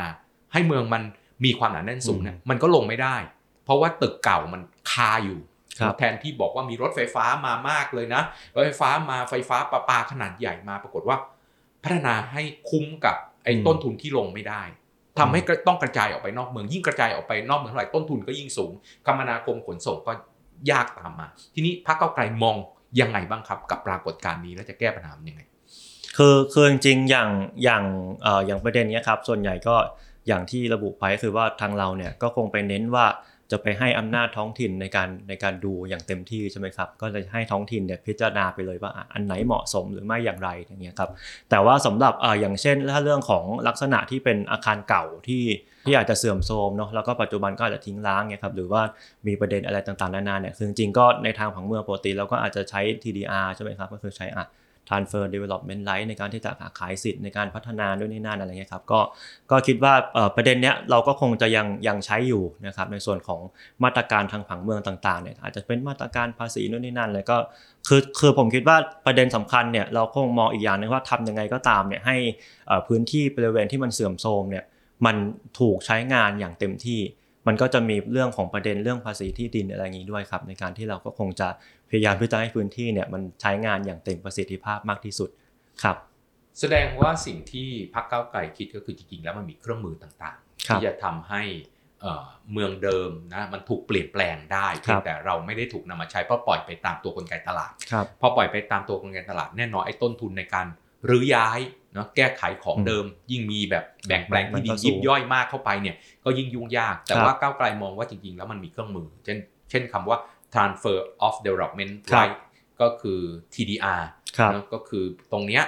[0.52, 1.02] ให้เมืองมัน
[1.44, 3.16] มีความหนาแน่นสูงเนี่ยอืมมันก็ลงไม่ได้
[3.64, 5.40] เพราะว่าตึกเก่ามันคาอยู่
[5.80, 8.22] ครับแทนที่บอกว่ามีรถไฟฟ้ามามากเลยนะ
[8.54, 11.16] รถไฟฟ้ามาไฟฟ้าประปาขนาดใหญ่มาปรากฏว่า
[11.82, 14.62] พัฒนาให้คุ้มกับไอ้อืมต้นทุนที่ลงไม่ได้
[15.18, 18.72] ทำให้กระต้องกระจายออกไปนอกเมืองยิ่งกระจายออกไปนอกเมืองเท่าไหร่ต้นทุนก็ยิ่งสูง
[19.06, 20.12] คมนาคมขนส่งก็
[20.70, 22.56] ยากตามมา ทีนี้พรรคเก้าวไกลมอง
[23.00, 25.42] ยังไงบ้างครับ กับปรากฏการณ์นี้แล้วจะแก้ปัญหามันยังไง
[26.16, 27.30] คือคือจริงๆอย่าง
[27.64, 27.84] อย่าง
[28.22, 29.76] เอ่ออย่างประเด็นเนี้ยครับส่วนใหญ่ก็
[30.28, 33.06] อย่างที่ระบุไปคือว่าทางเราเนี่ยก็คงไปเน้นว่า
[33.50, 41.10] จะไปให้อำนาจท้องถิ่นในการในการดูอย่างเต็มที่ใช่ไหมครับ ก็เลยให้ท้องถิ่นเนี่ยพิจารณาไปเลยว่าอันไหนเหมาะสมหรือไม่อย่างไรอย่างเงี้ยครับ
[41.50, 45.42] แต่ว่าสำหรับเอ่ออย่างเช่น ถ้าเรื่องของลักษณะที่เป็นอาคารเก่าที่
[45.86, 48.82] ที่อาจจะเสื่อมโทรมเนาะแล้วก็ปัจจุบันก็อาจจะทิ้งร้างเนี่ยครับหรือว่า
[49.26, 54.44] มีประเด็นอะไรต่างๆนานาเนี่ยคือจริงๆก็ในทางผังเมืองปกติเราก็อาจจะใช้ TDR ใช่ไหมครับก็คือใช้อะ
[54.88, 59.00] transfer development right ในการที่จะขายสิทธิ์ในการพัฒนาด้วยนี่นั่นอะไรเงี้ยครับก็
[59.50, 59.94] ก็คิดว่า
[60.36, 63.40] ประเด็นเนี้ยเราก็คงจะยังยังใช้อยู่นะครับในส่วนของ
[63.84, 67.36] มาตรการทางผังเมืองต่างๆเนี่ยอาจจะเป็นมาตรการภาษีนู่นนี่นั่นเลยก็
[67.88, 72.16] คือคือผมคิดว่าประเด็นสำคัญเนี่ยเราคงมองอีกอย่างหนึงว่าทำยังไงก็ตามเนี่ยให้
[72.88, 74.64] พื้นที่บริเวณที่มันเสื่อมโทรมเนี่ย
[75.06, 75.16] มัน
[75.60, 77.00] ถูกใช้งานอย่างเต็มที่
[77.48, 81.48] มันก็จะมีเรื่องของประเด็นเรื่องภาษีที่ดินอะไรอย่างนี้ด้วยครับ ในการที่เราก็คงจะ
[81.90, 85.30] พยายามที่จะให้พื้นที่เนี่ยมันใช้งานอย่างเต็มประสิทธิภาพมากที่สุด
[85.82, 85.96] ครับ
[86.60, 91.42] แสดงว่าสิ่งที่พรรคก้าวไกลคิดก็คือจริงๆ แล้วมันมีเครื่องมือต่างๆครับที่จะทำให้
[92.00, 100.66] เอ่อเมืองเดิมนะมันถูกเปลี่ยนแปลงได้ครัเพียงบแต่เราไม่ได้ถูกนำมาใช้เพราะปล่อยไปตามตัวกลไกตลาดครับพอปล่อยไปตามตัวกลไกตลาดแน่นอนไอ้ต้นทุนในการ
[101.10, 101.60] รื้อย้าย
[101.94, 109.38] เนาะแก้ไขของอืมเดิม ยิ่งมีแบบแบ่งแปลงที่ดิมันนก็สูงยิบย่อยมากเข้าไปเนี่ยก็ยิ่งยุ่งยาก แต่ครับว่าก้าวไกลมองว่าจริงๆ แล้วมันมีเครื่องมือ เช่น
[109.70, 110.18] เช่นคำว่า
[110.54, 112.36] transfer of development ครับ right
[112.80, 113.20] ก็คือ
[113.54, 114.02] TDR
[114.38, 115.64] ครับเนอะก็คือตรงเนี้ย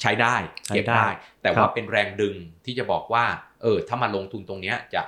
[0.00, 1.08] ใช้ได้ใช้เก็บได้ได้
[1.42, 3.24] แต่ครัว่าบเป็นแรงดึงที่จะบอกว่า
[3.62, 5.02] เออถ้ามาลงทุนตรงเนี้ยจะ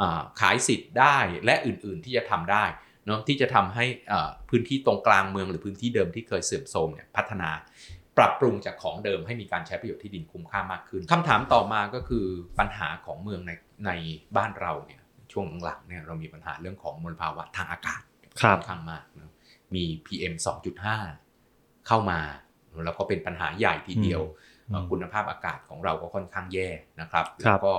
[0.00, 2.64] อ่าขายสิทธิ์ได้และอื่นๆที่จะทำได้
[3.06, 7.50] เนาะที่จะทำให้อ่าพื้นที่ตรงกลางเมืองหรือพื้นที่เดิมที่เคยเสื่อมโทรมเนี่ยพัฒนา
[8.18, 12.26] ปรับปรุงจากของเดิมให้มีการใช้ประโยชน์ที่ดินคุ้มค่ามากขึ้นคำถามต่อมาก็คือ
[12.58, 13.52] ปัญหาของเมืองใน
[13.86, 13.90] ใน
[14.36, 15.00] บ้านเราเนี่ย
[15.32, 18.00] ช่วงหลังๆเนี่ยเรามีปัญหาเรื่องของมลภาวะทางอากาศ
[18.40, 19.30] ครับค่อนข้างมากนะ
[19.74, 20.34] มี PM
[21.10, 22.20] 2.5 เข้ามา
[22.84, 24.22] แล้วก็เป็นปัญหาใหญ่ทีเดียว
[24.68, 26.68] อืมเอ่อคุณภาพอากาศของเราก็ค่อนข้างแย่
[27.00, 27.74] นะครับครัแล้วบก็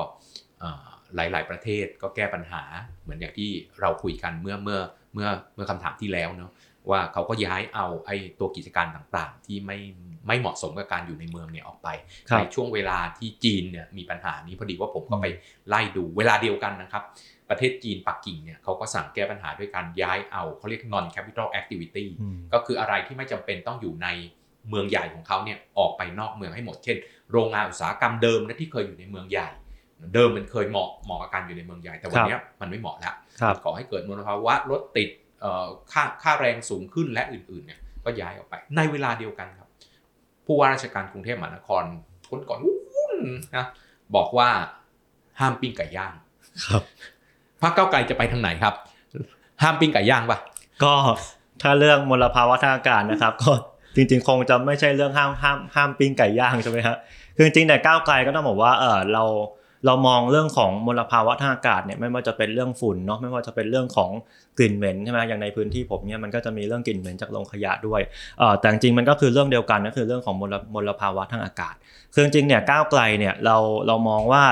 [0.60, 2.64] เอ่อหลาย ๆ ประเทศก็แก้ปัญหา
[3.04, 3.50] เหมือนอย่างที่
[3.82, 4.80] เราคุยกันเมื่อเมื่อ
[5.14, 6.52] เมื่อเมื่อคำถามที่แล้วเนาะ
[6.90, 9.80] ว่าเขาก็ย้ายเอาไอ้ตัวกิจการต่างๆ ที่ไม่
[10.28, 11.88] ไม่เหมาะสมกับการอยู่ในเมืองเนี่ยออกไป
[12.30, 15.26] ครับในช่วงเวลาที่จีนเนี่ยมีปัญหานี้พอดีว่าผมก็ไป
[15.70, 17.04] ไล่ดูเวลาเดียวกันนะครับ
[17.50, 24.08] ประเทศจีนปักกิ่งเนี่ยเขาก็สั่งแก้ปัญหาด้วยการย้ายเอาเขาเรียก non capital activity อืมก็คืออะไรที่ไม่จำเป็นต้องอยู่ใน
[24.70, 26.98] เมืองใหญ่ของเขาเนี่ยออกไปนอกเมืองให้หมด เช่น
[27.32, 29.50] โรงงานอุตสาหกรรมเดิมนะที่เคยอยู่ในเมืองใหญ่
[30.14, 35.10] เดิมมันเคยเหมาะเหมาะกับการอยู่ในเมืองใหญ่แต่วันเนี้ยมันไม่เหมาะแล้วครับก่อให้เกิดมลภาวะรถติด
[35.42, 39.70] เอ่อค่าค่าแรงสูงขึ้นและอื่นๆเนี่ยก็ย้ายออกไป ในเวลาเดียวกันครับ
[40.46, 41.84] ผู้ว่าราชการกรุงเทพมหานคร
[42.30, 43.16] คนก่อนวุ่น
[43.56, 43.66] นะ
[44.16, 44.50] บอกว่า
[45.40, 46.14] ห้ามปิ้งไก่ย่าง
[46.68, 46.84] ครับ
[47.62, 48.74] พรรคเก้าไกลจะไปทางไหนครับ
[49.62, 50.38] ห้ามปิ้งไก่ย่างปะ
[50.84, 50.94] ก็
[51.62, 53.52] ถ้าเรื่องมลภาวะทางอากาศนะครับ ก็
[53.96, 56.98] จริงๆ คงจะไม่ใช่เรื่องห้ามห้ามห้ามปิ้งไก่ย่างใช่ไหมครับ
[57.36, 59.24] คือจริงๆแต่ก้าวไกลก็ต้องบอกว่าเออเรา
[59.86, 64.12] เรามองเรื่องของมลภาวะทางอากาศเนี่ยไม่ว่าจะเป็นเรื่องฝุ่นเนาะไม่ว่าจะเป็นเรื่องของ
[64.58, 68.02] กลิ่นเหม็นใช่ไหมอย่างในพื้นที่ผมเนี่ยมันก็จะมีเรื่องกลิ่นเหม็นจากโรงขยะด้วย
[68.40, 71.76] เออแต่จริงๆมันก็คือเรื่องเดียวกันก็คือเรื่องของมลมลภาวะทางอากาศ
[72.14, 74.44] คือจริงๆเนี่ยก้าวไกลเนี่ยเราเรามองว่า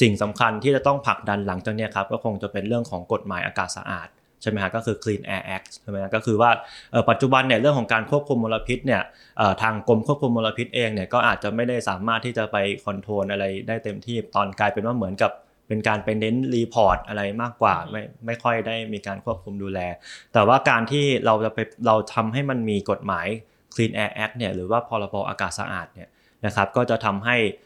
[0.00, 4.08] สิ่งสำคัญที่จะต้องผลักดันหลังจากเนี้ครับก็คงจะเป็นเรื่องของกฎหมายอากาศสะอาด
[4.42, 6.50] ใช่ไหมฮะก็คือ Clean Air Act ใช่ไหมฮะก็คือว่า
[6.90, 9.02] เอ่อปัจจุบันเนี่ยเรื่องของการควบคุมมลพิษเนี่ย
[9.38, 15.32] เอ่อทางกรมควบคุมมลพิษเองเนี่ยก็อาจจะไม่ได้สามารถที่จะไป control อะไรได้เต็มที่ตอนกลายเป็นว่าเหมือนกับ
[15.68, 19.80] เป็นการไปเน้น report อะไรมากกว่าไม่ไม่ค่อยได้มีการควบคุมดูแล
[20.32, 23.26] แต่ว่าการที่เราจะไปเราทำให้มันมีกฎหมาย
[23.74, 26.08] Clean Air Act เนี่ยหรือว่าพรบอากาศสะอาดเนี่ย
[26.46, 27.60] นะครับก็จะทำให้เอ่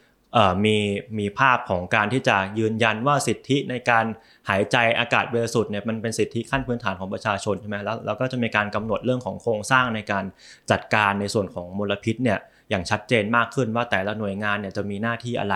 [0.65, 0.75] มี
[1.19, 4.05] มีภาพของการที่จะยืนยันว่าสิทธิในการ
[4.49, 10.25] หายใจอากาศบริสุทธิ์เนี่ยมันเป็นสิทธิขั้นพื้นฐานของประชาชนใช่ไหมแล้วเราก็จะมีการกำหนดเรื่องของโครงสร้างในการ
[10.71, 12.39] จัดการในส่วนของมลพิษเนี่ย
[12.69, 15.55] อย่างชัดเจนมากขึ้นว่าแต่ละหน่วยงานเนี่ยจะมีหน้าที่อะไร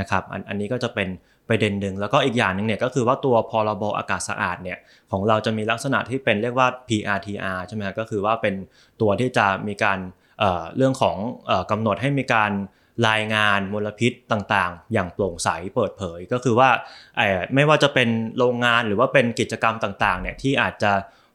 [0.00, 1.08] นะครับอันอันนี้ก็จะเป็น
[1.48, 4.78] ประเด็นหนึ่งแล้วก็อีกอย่างหนึ่งเนี่ยก็คือว่าตัวพรบอากาศสะอาดเนี่ย
[5.10, 8.54] ของเราจะมีลักษณะที่เป็นเรียกว่า PRTR ใช่ไหมก็คือว่าเป็น
[9.00, 9.98] ตัวที่จะมีการ
[10.38, 11.16] เเรื่องของ
[11.50, 12.52] ออกำหนดให้มีการ
[13.08, 16.70] รายงานมลพิษต่างๆ อย่างโปร่งใสเปิดเผยก็คือว่า
[17.54, 20.92] ไม่ว่าจะเป็นโรงงานหรือว่าเป็นกิจกรรมต่างๆเนี่ยที่อาจจะ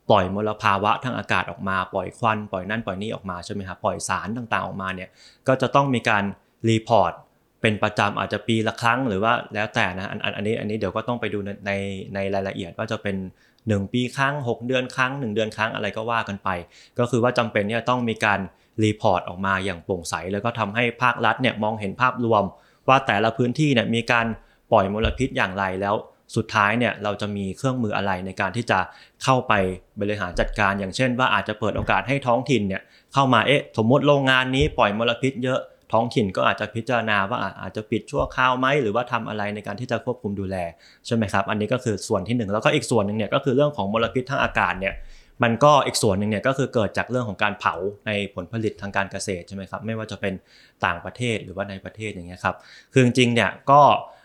[0.10, 5.10] ปล่อยมลภาวะทางอากาศออกมาปล่อยควันปล่อยนั่นปล่อยนี่ออกมาใช่ไหมครับปล่อยสารต่างๆออกมาเนี่ย
[5.48, 6.24] ก็จะต้องมีการ
[6.70, 7.14] report
[7.62, 11.72] เป็นประจำอาจจะปีละครั้งหรือว่าแล้วแต่นะอันอันนี้อันนี้เดี๋ยวก็ต้องไปดูในใน
[12.16, 13.16] ในรายละเอียดว่าจะเป็น
[13.56, 16.50] 1 ปีครั้ง 6 เดือนครั้ง 1 เดือนครั้งอะไรก็ว่ากันไป
[17.00, 18.40] ก็คือว่าจำเป็นเนี่ยต้องมีการ
[18.84, 22.44] report ออกมาอย่างโปร่งใส แล้วก็ทำให้ภาครัฐเนี่ยมองเห็นภาพรวม
[22.88, 24.26] ว่าแต่ละพื้นที่เนี่ยมีการ
[24.72, 25.96] ปล่อยมลพิษอย่างไรแล้ว
[26.36, 28.80] สุดท้ายเนี่ยเราจะมีเครื่องมืออะไรในการที่จะ
[29.24, 29.54] เข้าไป
[30.02, 32.82] บริหารจัดการ อย่างเช่น ว่าอาจจะเปิดโอกาสให้ท้องถิ่นเนี่ย
[33.14, 35.60] เข้ามาเอ๊ะสมมติโรงงานนี้ปล่อยมลพิษเยอะ
[35.94, 40.58] ท้องถิ่นก็อาจจะพิจารณาว่าอาจจะปิดชั่วคราวไหมหรือว่าทำอะไรในการที่จะควบคุมดูแล
[41.06, 44.94] ใช่ไหมครับ อันนี้ก็คือส่วนที่หนึ่งแล้วก็อีกส่วนหนึ่งเนี่ยก็คือเรื่องของมลพิษทางอากาศเนี่ย
[45.44, 47.76] มันก็อีกส่วนหนึ่งเนี่ยก็คือเกิดจากเรื่องของการเผา
[48.08, 50.34] ในผลผลิตทางการเกษตรใช่ไหมครับไม่ว่าจะเป็น
[50.86, 52.56] ต่างประเทศหรือว่าในประเทศอย่างเงี้ยครับ
[52.94, 53.82] คือจริงๆเนี่ยก็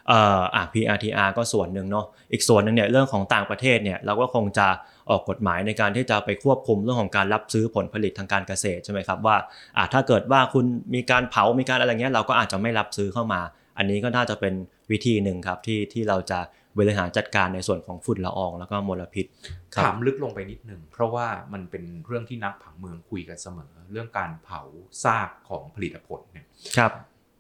[0.09, 4.69] เอ่อ PRTR ก็ส่วนหนึ่งเนาะอีกส่วนหนึ่งเนี่ยเรื่องของต่างประเทศเนี่ยเราก็คงจะ
[5.11, 9.37] ออกกฎหมายในการที่จะไปควบคุมเรื่องของการรับซื้อผลผลิตทางการเกษตรใช่ไหมครับว่า
[9.77, 13.41] อะถ้าเกิดว่าคุณมีการเผา มีการอะไรเงี้ยเราก็อาจจะไม่รับซื้อเข้ามา
[13.79, 14.55] อันนี้ก็น่าจะเป็น
[14.91, 16.41] วิธีหนึ่งครับที่ที่เราจะ
[16.79, 19.27] บริหารจัดการในส่วนของฝุ่นละออง แล้วก็มลพิษ
[19.75, 24.61] ครับถามลึกลงไปนิดหนึ่งเพราะว่ามันเป็นเรื่องที่นักผังเมืองคุยกันเสมอ เรื่องการเผา
[25.05, 26.93] ซากของผลิตผลเนี่ยครับ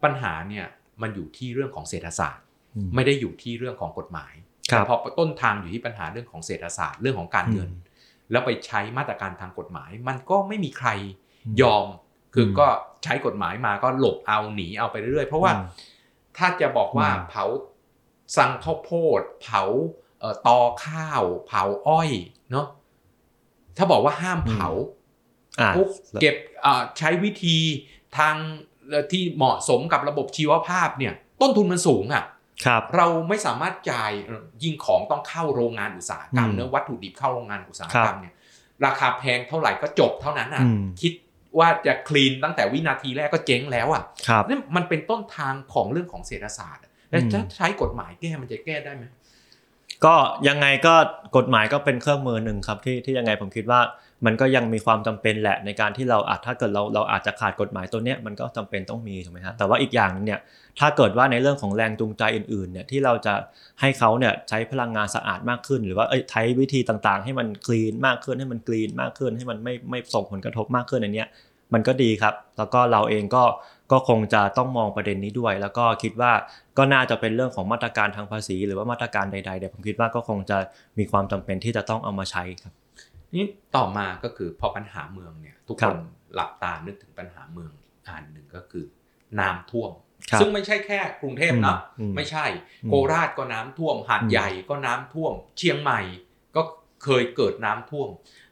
[0.05, 0.66] ปัญหาเนี่ย
[1.03, 2.45] มันอยู่ที่เรื่องของเศรษฐศาสตร์
[2.77, 4.33] อืมไม่ได้อยู่ที่เรื่องของกฎหมาย
[4.71, 7.90] ครับแต่พอต้นทางอยู่ที่ปัญหาเรื่องของเศรษฐศาสตร์เรื่องของการเงินอืม
[8.31, 10.88] แล้วไปใช้มาตรการทางกฎหมาย มันก็ไม่มีใคร
[11.47, 11.87] อืมยอม
[12.35, 12.66] คืออมก็
[13.05, 15.66] ใช้กฎหมายมาก็หลบเอาหนีเอาไปเรื่อยๆเพราะว่าอืม
[16.38, 17.45] ถ้าจะบอกว่าอืมเผา
[18.37, 19.63] สังข้าวโพด เผา
[20.21, 22.11] เอ่อตอข้าว เผาอ้อย
[22.51, 22.67] เนาะ
[23.77, 24.69] ถ้าบอกว่าห้ามเผา
[25.61, 25.89] อ่าปุ๊บ
[26.21, 27.57] เก็บเอ่อใช้วิธี
[28.19, 28.35] ทาง
[28.89, 32.25] เอ่อที่เหมาะสมกับระบบชีวภาพเนี่ย ต้นทุนมันสูงอะ่ะ
[32.67, 38.35] ครับเราไม่สามารถจ่ายเอ่อยิ่งของต้องเข้าโรงงานอุตสาหกรรมอืมเนื้อะวัตถุดิบเข้าโรงงานอุตสาหกรรมครับเนี่ย
[38.85, 41.13] ราคาแพงเท่าไหร่ก็จบเท่านั้นอะอืมคิด
[41.59, 46.82] ว่าจะคลีนตั้งแต่วินาทีแรกก็เจ๊งแล้วอะครับนี่มันเป็นต้นทางของเรื่องของเศรษฐศาสตร์อะ
[47.12, 49.05] แล้วอืมถ้าใช้กฎหมายแก้มันจะแก้ได้ไหม
[50.05, 50.14] ก็
[50.48, 50.94] ยังไงก็
[51.37, 53.81] กฎหมายก็เป็นเครื่องมือหนึ่งครับที่ที่ยังไงผมคิดว่า
[54.27, 60.40] มันก็ยังมีความจำเป็นแหละในการที่เราอาจถ้าเกิดเราเราอาจจะขาดกฎหมายตัวเนี้ยมันก็จำเป็นต้องมีถูกไหมฮะแต่ว่าอีกอย่างหนึงเนี่ย
[60.81, 63.35] ถ้าเกิดว่าในเรื่องของแรงจูงใจอื่นๆเนี่ยที่เราจะ
[63.81, 71.29] ให้เขาเนี่ยใช้พลังงานสะอาดมากขึ้น หรือว่าเอ้ยใช้วิธีต่างๆ ให้มันคลีนมากขึ้นให้มันคลีนมากขึ้น ให้มันไม่ไม่ส่งผลกระทบมากขึ้นอันเนี้ย
[71.75, 73.42] มันก็ดีครับ แล้วก็เราเองก็
[73.92, 76.33] ก็คงจะต้องมองประเด็นนี้ด้วย แล้วก็คิดว่า
[76.78, 80.59] ก็น่าจะเป็นเรื่องของมาตรการทางภาษี หรือว่ามาตรการใดๆเดี๋ยวผมคิดว่าก็คงจะ
[80.98, 82.72] มีความจำเป็นที่จะต้องเอามาใช้ครับ
[83.35, 83.44] นี่
[83.76, 85.98] ต่อมาก็คือพอปัญหาเมืองเนี่ยทุกครัคบน
[86.35, 87.72] หลับตานึกถึงปัญหาเมือง
[88.09, 88.85] อันหนึ่งก็คือ
[89.40, 89.90] น้ำท่วม
[90.31, 92.46] ครับซึ่งไม่ใช่แค่กรุงเทพนะอืมไม่ใช่
[92.85, 96.00] อืมโคราชก็น้ำท่วมหาดอืมใหญ่ก็น้ำท่วม เชียงใหม่
[96.31, 96.32] ก็
[97.05, 98.09] เคยเกิดน้ำท่วม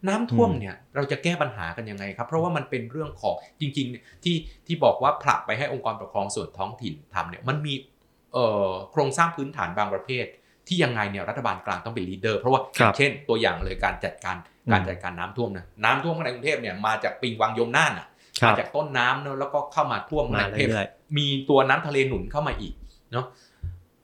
[0.09, 4.37] น้ำท่วมอืมเนี่ยเราจะแก้ปัญหากันยังไงครับ เพราะว่ามันเป็นเรื่องของจริงๆเนี่ยที่
[4.67, 7.75] ที่บอกว่าผลักไปให้องค์กรปกครองส่วนท้องถิ่นทำเนี่ยมันมี
[8.33, 10.25] เอ่อโครงสร้างพื้นฐานบางประเภท
[10.69, 14.37] ที่ยังไงเนี่ยรัฐบาลกลางต้องเป็นลีดเดอร์ เพราะว่าอครัย่าบงเช่น ตัวอย่างเลยการจัดการ
[14.73, 18.07] การจัดการน้ำท่วมนะน้ำท่วมในกรุงเทพเนี่ยมาจากปิงวังยมน่านอะ
[18.43, 22.75] ครัมาบจากต้นน้ำเนอะแล้วก็เข้ามาท่วมในมากรุงเทพเรื่อยมีตัวน้ำทะเลหนุนเข้ามาอีก
[23.13, 23.27] เนาะ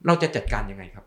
[0.07, 1.05] เราจะจัดการยังไงครับ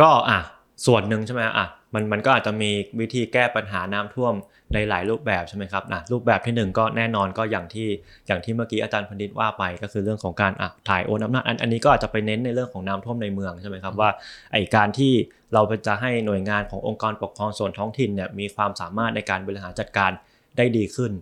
[0.00, 0.38] ก็อะ
[0.86, 4.34] ส่วนหนึ่งใช่ไหมอะ มันมันก็อาจจะมีวิธีแก้ปัญหาน้ำท่วม
[4.74, 7.88] ในหลายรูปแบบใช่ไหมครับนะรูปแบบที่หนึ่งก็แน่นอนก็อย่างที่
[8.26, 14.10] อย่างที่เมื่อกี้อาจารย์พนิษฐ์ว่าไป ก็คือเรื่องของการอะถ่ายโอนอำนาจอันอันนี้ก็อาจจะไปเน้นในเรื่องของน้ำท่วมในเมืองใช่ไหมครับว่า
[14.52, 15.12] ไอการที่
[15.54, 20.10] เราจะให้หน่วยงานขององค์กรปกครองส่วนท้องถิ่นเนี่ยมีความสามารถในการบริหารจัดการ
[20.56, 21.12] ได้ดีขึ้น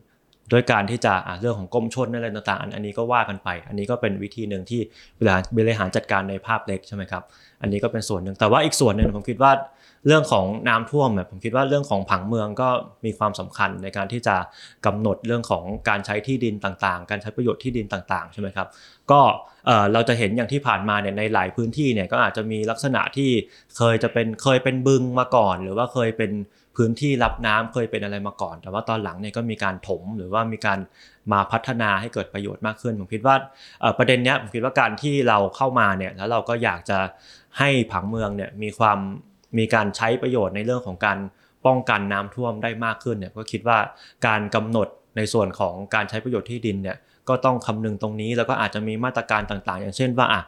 [0.53, 4.81] ด้วยการที่จะอะเรื่องของกรมชนอะไรต่างๆอันอันนี้ก็ว่ากันไป อันนี้ก็เป็นวิธีหนึ่งที่
[5.19, 7.23] บริหารบริหารจัดการในภาพเล็กใช่ไหมครับ
[7.63, 9.53] อันนี้ก็เป็นส่วนหนึ่งแต่ว่าอีกส่วนหนึ่งผมคิดว่า
[10.07, 12.69] เรื่องของน้ำท่วมเนี่ยผมคิดว่าเรื่องของผังเมืองก็
[13.05, 14.37] มีความสำคัญในการที่จะ
[14.87, 18.69] กำหนดเรื่องของการใช้ที่ดินต่างๆ การใช้ประโยชน์ที่ดินต่างๆใช่ไหมครับ
[19.11, 19.21] ก็
[19.93, 23.31] เราจะเห็นอย่างที่ผ่านมาเนี่ยในหลายพื้นที่เนี่ยก็อาจจะมีลักษณะที่
[23.77, 26.33] เคยจะเป็นเคยเป็นบึงมาก่อน หรือว่าเคยเป็น
[26.77, 30.79] พื้นที่รับน้ำเคยเป็นอะไรมาก่อน แต่ว่าตอนหลังเนี่ยก็มีการถมหรือว่ามีการ
[31.33, 33.37] มาพัฒนาให้เกิดประโยชน์มากขึ้นผมคิดว่า
[33.99, 36.99] ประเด็นเนี้ยผมคิดว่าการที่เราเข้ามาเนี่ยแล้วเราก็อยากจะ
[37.59, 38.99] ให้ผังเมืองเนี่ยมีความ
[39.59, 41.19] มีการใช้ประโยชน์ในเรื่องของการ
[41.67, 43.79] ป้องกันน้ำท่วมได้มากขึ้นเนี่ยก็คิดว่า
[44.27, 46.97] การกำหนดในส่วนของการใช้ประโยชน์ที่ดินเนี่ย
[47.29, 50.43] ก็ต้องคำนึงตรงนี้แล้วก็อาจจะมีมาตรการต่างๆ อย่างเช่นว่าอะ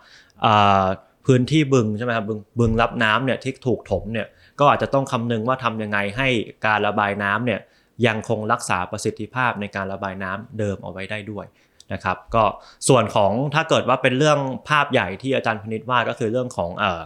[0.45, 0.85] อ่า
[1.27, 4.27] พื้นที่บึงใช่ไหมครับบึงบึงรับน้ำเนี่ยที่ถูกถมเนี่ย
[4.61, 6.29] ก็อาจจะต้องคำนึงว่าทำยังไงให้
[6.67, 7.61] การระบายน้ำเนี่ย
[8.07, 11.47] ยังคงรักษาประสิทธิภาพในการระบายน้ำเดิมเอาไว้ได้ด้วย
[11.93, 12.45] นะครับ ก็
[12.89, 14.39] ส่วนของถ้าเกิดว่าเป็นเรื่อง
[14.69, 17.01] ภาพใหญ่ที่อาจารย์พนิษฐ์ว่าก็คือเรื่องของเอ่อ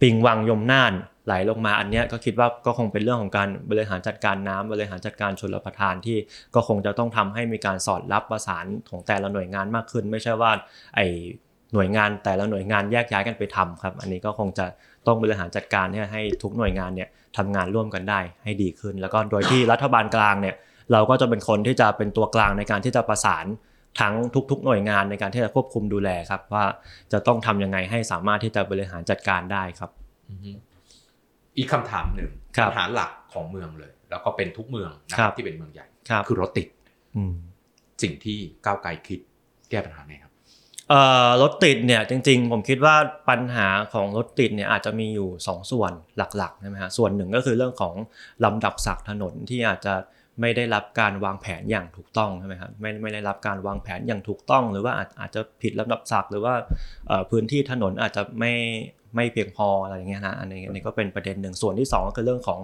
[0.00, 0.92] ปิงวังยมน่าน
[1.26, 6.18] ไหลลงมาอันนี้ก็คิดว่าก็คงเป็นเรื่องของการบริหารจัดการน้ำบริหารจัดการชลประทานที่
[6.54, 10.52] ก็คงจะต้องทำให้มีการสอดรับประสานของแต่ละหน่วยงานมากขึ้น ไม่ใช่ว่า
[10.96, 11.00] ไอ
[11.74, 14.66] หน่วยงานแต่ละหน่วยงานแยกย้ายกันไปทำครับ อันนี้ก็คงจะ
[15.06, 20.56] ต้องบริหารจัดการให้ให้ทุกหน่วยงานเนี่ยทำงานร่วมกันได้ให้ดีขึ้น แล้วก็โดยที่รัฐบาลกลางเนี่ย
[20.92, 23.46] เราก็จะเป็นคนที่จะเป็นตัวกลางในการที่จะประสาน
[24.00, 24.14] ทั้ง
[24.50, 26.64] ทุก ๆ หน่วยงานในการที่จะควบคุมดูแลครับว่า
[27.12, 29.90] จะต้องทำยังไงให้สามารถที่จะบริหารจัดการได้ครับ
[30.30, 30.50] อือฮึ
[31.58, 36.68] อีกคำถามหนึ่งครับปัญหาหลักของเมืองเลย แล้วก็เป็นทุกเมืองนะคครัรับบที่เป็นเมืองใหญ่ครับคือรถติด
[37.16, 37.34] อืม
[38.02, 39.20] สิ่งที่ก้าวไกลคิด
[39.70, 40.32] แก้ปัญหาไงครับ
[40.88, 42.96] เอ่อรถติดเนี่ยจริงๆ ผมคิดว่า
[43.30, 47.94] ปัญหาของรถติดเนี่ยอาจจะมีอยู่ 2 ส่วนหลักๆใช่ไหมฮะส่วนหนึ่งก็คือเรื่องของ
[48.44, 49.94] ลำดับศักดิ์ถนนที่อาจจะ
[50.40, 56.54] ไม่ได้รับการวางแผนอย่างถูกต้องใช่ไหมครับไม่ไม่ได้รับการวางแผนอย่างถูกต้อง หรือว่าอาจอาจจะผิดลำดับศักดิ์หรือว่า
[57.30, 58.54] พื้นที่ถนนอาจจะไม่
[59.16, 62.60] ไม่เพียงพออะไรอย่างเงี้ยนะอันนี้อันนี้ก็เป็นประเด็นหนึ่งส่วนที่สองก็คือเรื่องของ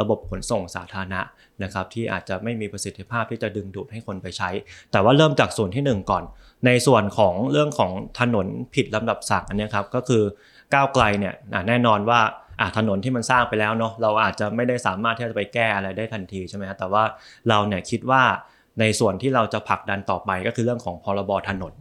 [0.00, 1.20] ระบบขนส่งสาธารณะ
[1.62, 4.50] นะครับที่อาจจะไม่มีประสิทธิภาพที่จะดึงดูดให้คนไปใช้
[4.92, 6.24] แต่ว่าเริ่มจากส่วนที่หนึ่งก่อน
[6.66, 10.22] ในส่วนของเรื่องของถนนผิดลำดับศักดิ์อันเนี้ยครับก็คือ
[10.74, 11.34] ก้าวไกลเนี่ย
[11.68, 12.20] แน่นอนว่า
[12.78, 17.02] ถนนที่มันสร้างไปแล้วเนาะเราอาจจะไม่ได้สามารถที่จะไปแก้อะไรได้ทันทีใช่ไหมฮะแต่ว่า
[17.48, 18.22] เราเนี่ยคิดว่า
[18.80, 21.74] ในส่วนที่เราจะผลักดันต่อไปก็คือเรื่องของพรบถนน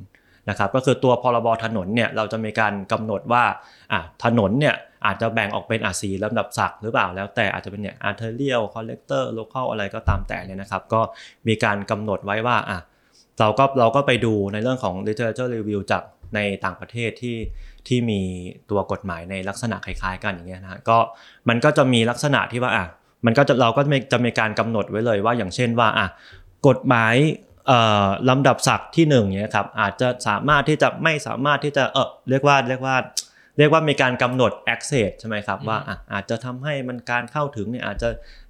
[0.50, 3.44] นะครับก็คือตัวพรบถนนเนี่ยเราจะมีการกำหนดว่า
[3.92, 11.02] อะถนนเนี่ยอาจจะแบ่งออกเป็นอาสีลำดับศักดิ์หรือเปล่าแล้วแต่อาจจะเป็นเนี่ย arterial collector local อลอะไรก็ตามแต่เนี่ยนะครับ ก็
[11.48, 12.80] มีการกำหนดไว้ว่าอะ
[13.40, 16.04] เราก็เราก็ไปดูในเรื่องของ literature review จาก
[16.36, 17.36] ในต่างประเทศที่
[17.88, 18.22] ที่มี
[18.70, 20.98] ตัวกฎหมายในลักษณะคล้ายๆ กันอย่างเงี้ยนะฮะก็
[21.50, 22.86] มันก็จะมีลักษณะที่ว่าอะ
[23.26, 26.08] มันก็จะเราก็จะมีการกำหนดไว้เลยว่าอย่างเช่นว่าอะ
[26.68, 27.16] กฎหมาย
[28.30, 32.96] ลำดับศักดิ์ที่หนึ่งเนี่ยครับอาจจะสามารถที่จะไม่สามารถที่จะเออเรียกว่าเรียกว่า
[33.58, 38.10] เรียกว่ามีการกำหนด access ใช่ไหมครับอืมว่าอะอาจจะทำให้มันการเข้าถึงเนี่ยอาจจะ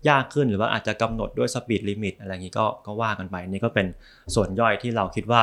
[0.10, 3.88] ยากขึ้นหรือว่าอาจจะกำหนดด้วย speed limit อะไรอย่างนี้ก็ก็ว่ากันไปนี่ก็เป็น
[4.36, 5.42] ส่วนย่อยที่เราคิดว่า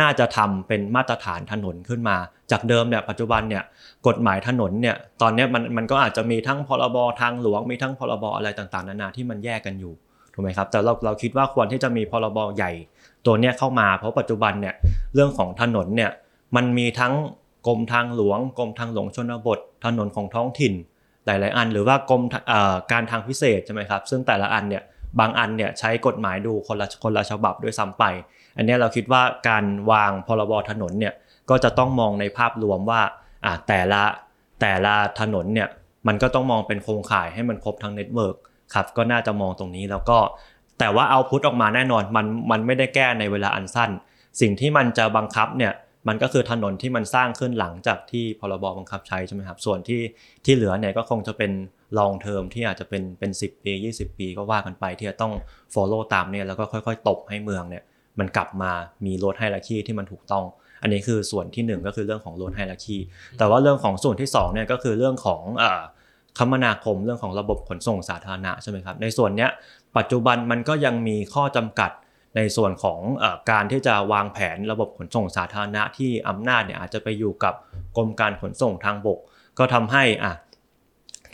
[0.00, 2.16] น่าจะทำเป็นมาตรฐานถนนขึ้นมา
[2.50, 3.62] จากเดิมเนี่ยปัจจุบันเนี่ย
[4.06, 9.92] กฎหมายถนนเนี่ยตอนเนี้ยมันมันก็อาจจะมีทั้งพรบทางหลวงมีทั้งพรบอะไรต่างๆนานาที่มันแยกกันอยู่
[10.34, 12.72] ถูกไหมครับแต่เราเราคิดว่าควรที่จะมีพรบใหญ่
[13.26, 14.74] ตัวเนี้ยเข้ามา เพราะปัจจุบันเนี่ย
[15.14, 16.10] เรื่องของถนนเนี่ย
[16.56, 17.14] มันมีทั้ง
[17.66, 20.74] กรมทางหลวงกรมทางหลวงชนบท ถนนของท้องถิ่น
[21.26, 22.22] หลาย ๆ อัน หรือว่ากรม
[22.92, 24.82] การทางพิเศษใช่ไหมครับ ซึ่งแต่ละอันเนี่ย
[25.20, 28.04] บางอันเนี่ยใช้กฎหมายดูคนละคนละฉบับด้วยซ้ำไป
[28.56, 31.14] อันนี้เราคิดว่าการวางพรบถนนเนี่ย
[31.50, 33.00] ก็จะต้องมองในภาพรวมว่า
[33.68, 34.02] แต่ละ
[34.60, 35.68] แต่ละถนนเนี่ย
[36.06, 38.36] มันก็ต้องมองเป็นโครงข่ายให้มันครบทั้งเน็ตเวิร์ก
[38.74, 40.18] ครับก็น่าจะมองตรงนี้แล้วก็
[40.78, 43.90] แต่ว่าเอาพุทออกมาแน่นอนมันมันไม่ได้แก้ในเวลาอันสั้น
[44.40, 45.72] สิ่งที่มันจะบังคับเนี่ย
[46.08, 50.00] มันก็คือถนนที่มันสร้างขึ้นหลังจากที่พรบบังคับใช้ใช่ไหมครับ ส่วนที่
[50.44, 51.52] ที่เหลือเนี่ยก็คงจะเป็น
[51.98, 55.32] long term ที่อาจจะเป็นเป็น 10 ปี 20 ปีก็ว่ากันไปที่จะต้อง
[55.74, 57.82] follow ตามเนี่ยแล้วก็ค่อยๆ ตบให้เมืองเนี่ย
[58.18, 58.72] มันกลับมา
[59.06, 60.44] มีรถไฮรักีที่มันถูกต้อง
[60.82, 62.96] อันนี้คือส่วนที่หนึ่งก็คือเรื่องของรถไฮรักี
[63.38, 65.82] แต่ว่าเรื่องของส่วนที่สองเนี่ยก็คือเรื่องของเอ่อ
[66.38, 69.50] คมนาคมเรื่องของระบบขนส่งสาธารณะใช่ไหมครับในส่วนเนี้ย
[69.96, 71.90] ปัจจุบันมันก็ยังมีข้อจำกัด
[72.36, 77.54] ในส่วนของอการที่จะวางแผนระบบขนส่งสาธารณะที่อำนาจเนี่ยอาจจะไปอยู่กับ
[77.96, 79.18] กรมการขนส่งทางบก
[79.58, 80.32] ก็ทำให้อะ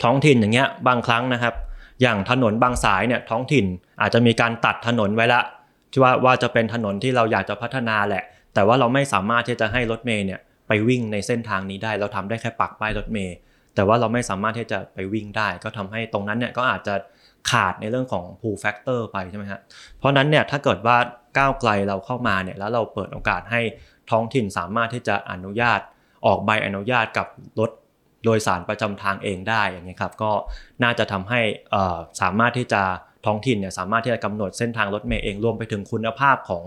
[0.03, 1.55] ท้องถิ่นอย่างเงี้ยบางครั้งนะครับ
[2.01, 3.65] อย่างถนนบางสายเนี่ยท้องถิ่น
[4.01, 5.41] อาจจะมีการตัดถนนไว้ละ
[5.91, 13.35] ที่ว่าว่าจะเป็นถนนที่เราอยากจะพัฒนาแหละ แต่ว่าเราไม่สามารถที่จะให้รถเมย์เนี่ยไปวิ่งในเส้นทางนี้ได้ เราทำได้แค่ปักป้ายรถเมย์
[13.75, 16.95] แต่ว่าเราไม่สามารถที่จะไปวิ่งได้ ก็ทำให้ตรงนั้นเนี่ยก็อาจจะ
[17.51, 19.59] ขาดในเรื่องของ pull factor ไปใช่ไหมฮะ
[19.97, 20.97] เพราะนั้นเนี่ยถ้าเกิดว่า
[21.37, 23.61] ก้าวไกลเราเข้ามาเนี่ยแล้วเราเปิดโอกาสให้
[24.11, 25.79] ท้องถิ่นสามารถที่จะอนุญาต
[26.25, 27.27] ออกใบอนุญาตกับ
[27.59, 27.71] รถ
[28.25, 30.31] โดยสารประจำทางเองได้อย่างนี้ครับก็
[30.83, 31.41] น่าจะทำให้
[32.21, 32.81] สามารถที่จะ
[33.25, 36.63] ท้องถิ่นเนี่ยสามารถที่จะกำหนดเส้นทางรถเมย์เองรวมไปถึงคุณภาพของ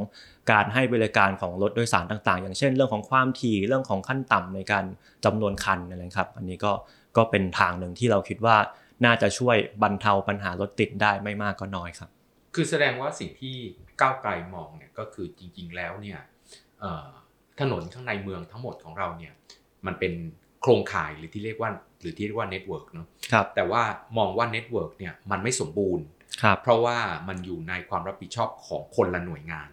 [0.50, 4.84] การให้บริการของรถโดยสารต่าง ๆ อย่างเช่น เรื่องของความถี่เรื่องของขั้นต่ำในการ
[5.24, 6.72] จำนวนคันอะไรครับ อันนี้ก็
[7.16, 8.56] ก็เป็นทางหนึ่งที่เราคิดว่า
[9.04, 12.10] น่าจะช่วยบรรเทาปัญหารถติดได้ไม่มากก็น้อยครับ
[12.54, 13.56] คือแสดงว่าสิ่งที่
[14.00, 16.18] ก้าวไกลมองเนี่ยก็คือจริง ๆ แล้วเนี่ย
[17.60, 19.32] ถนนข้างในเมืองทั้งหมดของเราเนี่ย
[19.86, 20.12] มันเป็น
[20.62, 23.06] โครงข่ายหรือที่เรียกว่าหรือที่เรียกว่า network เนาะ
[23.54, 23.82] แต่ว่า
[24.18, 26.04] มองว่า network เนี่ยมันไม่สมบูรณ์
[26.62, 29.68] เพราะว่ามันอยู่ในความรับผิดชอบของคนละหน่วยงาน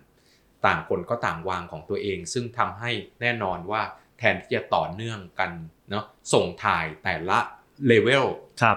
[0.65, 3.82] ต่างคนก็ต่างวางของตัวเอง ซึ่งทำให้แน่นอนว่า
[4.18, 5.52] แทนที่จะต่อเนื่องกัน
[5.89, 7.39] เนาะส่งถ่ายแต่ละ
[7.88, 8.26] เลเวล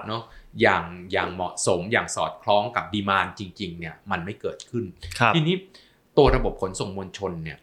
[0.07, 0.23] เนาะ
[0.61, 4.85] อย่างอย่างเหมาะสมอย่างสอดคล้องกับ demand จริงๆเนี่ยมันไม่เกิดขึ้น
[5.35, 5.55] ทีนี้
[6.17, 7.57] ตัวระบบขนส่งมวลชนเนี่ย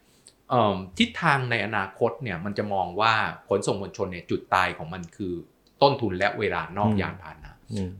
[0.98, 3.12] ทิศทางในอนาคตเนี่ยมันจะมองว่า
[3.48, 5.34] ขนส่งมวลชนเนี่ยจุดตายของมันคือ
[5.82, 7.52] ต้นทุนและเวลานอกยานพาหนะ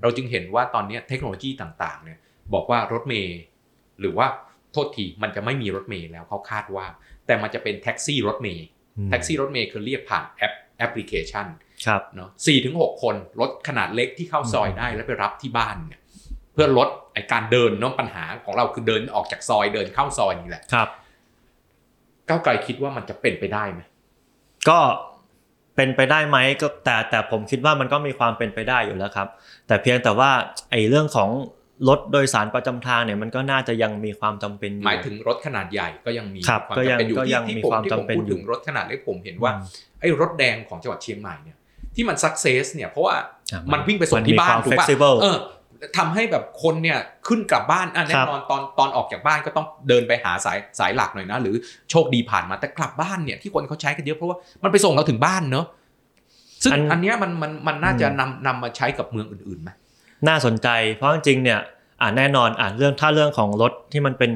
[0.03, 2.19] เราจึงเห็นว่าตอนนี้เทคโนโลยีต่างๆเนี่ย
[2.55, 3.39] บอกว่ารถเมย์
[4.01, 4.27] หรือว่า
[4.73, 6.87] โทษทีมันจะไม่มีรถเมย์แล้วเขาคาดว่า
[7.27, 8.67] แต่มันจะเป็นแท็กซี่รถเมย์
[9.11, 11.47] แท็กซี่รถเมย์คือเรียกผ่านแอปแอปพลิเคชัน
[12.17, 16.01] เนาะสี่ถึงหกคนรถขนาดเล็กที่เข้าซอยได้แล้วไปรับที่บ้านเนี่ย
[16.53, 20.89] เพื่อลดไอ้การเดินเนาะปัญหาของเราคือเดินออกจากซอยเดินเข้าซอยนี่แหละครับ
[22.29, 23.81] ก้าวไกลคิดว่ามันจะเป็นไปได้ไหม
[24.69, 24.79] ก็
[25.77, 29.29] เป็นไปได้ไหมก็แต่แต่ผมคิดว่ามันก็มีความเป็นไปได้อยู่แล้วครับ
[29.67, 30.31] แต่เพียงแต่ว่า
[30.71, 31.31] ไอ้เรื่องของ
[31.89, 39.53] รถโดยสารประจำทางเนี่ยมันก็น่าจะยังมีความจำเป็นอยู่หมายถึงรถขนาดใหญ่ก็ยังมีความจำเป็นอยู่ที่ที่ผมที่ผมพูดถึงรถขนาดเล็กผมเห็นว่า
[40.01, 41.57] ไอ้รถแดงของจังหวัดเชียงใหม่เนี่ย
[41.95, 43.17] ที่มันสักเซสเนี่ยเพราะว่า
[43.73, 44.87] มันวิ่งไปส่งที่บ้านถูกป่ะ
[45.23, 45.39] เออ
[45.99, 51.55] ทำให้แบบคนเนี่ยขึ้นกลับบ้านอะแน่นอนตอนตอนออกจากบ้านก็ต้องเดินไปหาสายสายหลักหน่อยนะ หรือ
[51.91, 55.67] โชคดีผ่านมาแต่กลับบ้านเนี่ยที่คนเขาใช้กันเยอะเพราะว่ามันไปส่งเราถึงบ้านเนอะ
[56.65, 59.71] ซึ่งอันนี้มันมันมันน่าจะนำนำมาใช้กับเมืองอื่นๆไหม
[60.29, 61.61] น่าสนใจเพราะจริงเนี่ย
[62.01, 64.33] อ่าแน่นอนอ่าเรื่องถ้าเรื่องของรถที่มันเป็น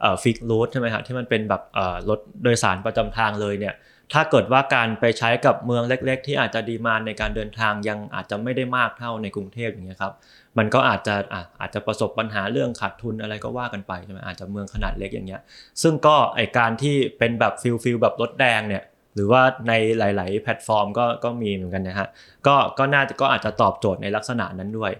[0.00, 3.74] เอ่อฟิกรูทใช่ไหมครับที่มันเป็นแบบเอ่อรถโดยสารประจำทางเลยเนี่ย
[4.12, 10.12] ถ้าเกิดว่าการไปใช้กับเมืองเล็ก ๆ ที่อาจจะ demand ในการเดินทางยังอาจจะไม่ได้มากเท่าในกรุงเทพอย่างเงี้ยครับ
[10.58, 11.14] มันก็อาจจะ
[11.60, 15.40] อาจจะประสบปัญหาเรื่องขาดทุนอะไรก็ว่ากันไปใช่ไหมอาจจะเมืองขนาดเล็กอย่างเงี้ย
[15.82, 18.82] ซึ่งก็ไอ้การที่เป็นแบบ feel feel แบบรถแดงเนี่ย
[19.14, 22.08] หรือว่าในหลาย ๆ แพลตฟอร์มก็ก็มีเหมือนกันนะฮะ
[22.46, 24.92] ก็ก็น่าจะก็อาจจะตอบโจทย์ในลักษณะนั้นด้วย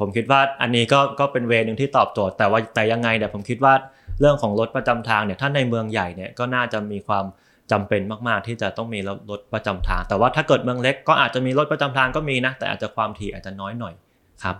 [0.00, 3.74] ผมคิดว่าอันนี้ก็ก็เป็น way นึงที่ตอบโจทย์แต่ว่าแต่ยังไงเนี่ยผมคิดว่า
[4.20, 7.24] เรื่องของรถประจำทางเนี่ยถ้าในเมืองใหญ่เนี่ยก็น่าจะมีความ
[7.72, 9.00] จำเป็นมากๆ ที่จะต้องมี
[9.30, 13.94] รถประจำทาง แต่ว่าถ้าเกิดเมืองเล็กก็อาจจะมีรถประจำทางก็มีนะ แต่อาจจะความถี่อาจจะน้อยหน่อย
[14.42, 14.56] ครับ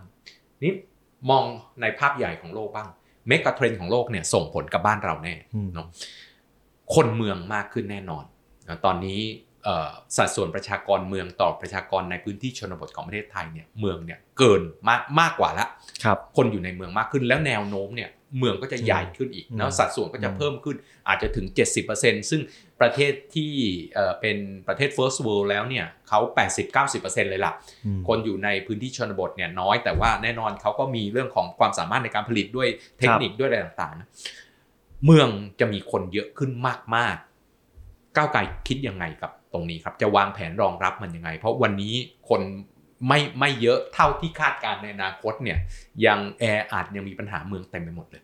[0.63, 0.73] นี่
[1.31, 1.45] มอง
[1.81, 2.89] ในภาพใหญ่ของโลกบ้าง
[3.29, 5.35] เมกะเทรนของโลกเนี่ยส่งผลกับบ้านเราแน่
[5.75, 5.87] เนาะ
[6.95, 8.25] คนเมืองมากขึ้นแน่นอน
[8.85, 9.21] ตอนนี้
[10.17, 15.67] สัดส่วนประชากรเมืองต่อประชากรในพื้นที่ชนบทของประเทศไทยเนี่ยเมืองเนี่ยเกินมากมากกว่าละ
[16.05, 20.77] ครับคนอยู่ในเมืองมากขึ้นแล้วแนวโน้มเนี่ยเมืองก็จะใหญ่ขึ้นอีกแล้วสัดส่วนก็จะเพิ่มขึ้น
[21.09, 21.47] อาจจะถึง
[21.89, 22.41] 70%ซึ่ง
[22.81, 23.53] ประเทศที่
[24.21, 26.21] เป็นประเทศ first world แล้วเนี่ยเขา
[26.75, 27.53] 80-90%เลยล่ะ
[28.09, 34.09] คนอยู่ในพื้นที่ชนบทเนี่ยน้อยแต่ว่าแน่นอนเขาก็มีเรื่องของความสามารถในการผลิตด้วยเทคนิคด้วยอะไรต่างๆนะ
[35.05, 35.29] เมือง
[35.61, 36.51] จะมีคนเยอะขึ้น
[36.97, 41.95] มากๆ ก้าวไกลคิดยังไงกับตรงนี้ครับ จะวางแผนรองรับมันยังไง เพราะวันนี้
[42.29, 42.43] คน
[43.09, 45.59] ไม่ไม่เยอะเท่าที่คาดการในอนาคตเนี่ย
[46.07, 48.23] ยังแออัดยังมีปัญหาเมืองเต็มไปหมดเลย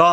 [0.00, 0.12] ก็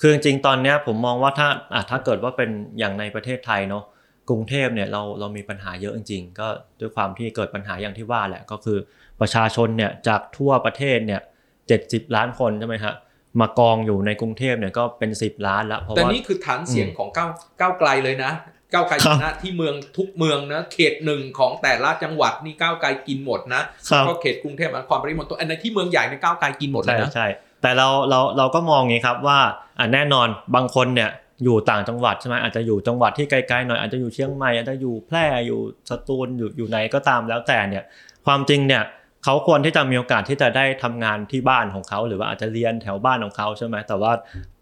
[0.00, 1.48] คือจริงๆตอนนี้ผมมองว่าถ้า
[1.90, 3.84] ถ้าเกิดว่าเป็นอย่างในประเทศไทยเนาะ
[4.28, 6.48] กรุงเทพเนี่ยเราเรามีปัญหาเยอะจริงๆ ก็
[6.80, 8.78] ด้วยความที่เกิดปัญหาอย่างที่ว่าแหละก็คือ
[9.20, 11.20] ประชาชนเนี่ยจากทั่วประเทศเนี่ย
[11.68, 12.94] เจ็ดสิบล้านคนใช่ไหมฮะ
[13.40, 18.32] มากองอยู่ในกรุงเทพเนี่ยก็เป็นสิบล้านแล้วเพราะว่าแต่นี่คือฐานเสียงของก้าวก้าวไกลเลยนะ
[18.72, 23.62] ก้าวไกลชนะที่เมืองทุกเมืองนะเขตหนึ่งของแต่ละจังหวัดนี่ก้าวไกลกินหมดนะ
[24.06, 27.26] ก็เขตกรุงเทพมหานครปริมณฑลอันในที่เมืองใหญ่ในก้าวไกลกินหมดเลยนะใช่
[27.64, 29.38] แต่เราเราเราก็มองไงครับว่า
[29.78, 31.10] อ่าแน่นอนบางคนเนี่ย
[31.44, 35.60] อยู่ต่างจังหวัดใช่ไหมอาจจะอยู่จังหวัดที่ไกลๆหน่อยอาจจะอยู่เชียงใหม่อาจจะอยู่แพร่อยู่
[35.90, 37.84] สตูลอยู่อยู่ไหนก็ตามแล้วแต่เนี่ย
[38.26, 38.82] ความจริงเนี่ย
[39.24, 44.12] เขาควรที่จะมีโอกาสที่จะได้ทำงานที่บ้านของเขา หรือว่าอาจจะเรียนแถวบ้านของเขาใช่ไหมแต่ว่า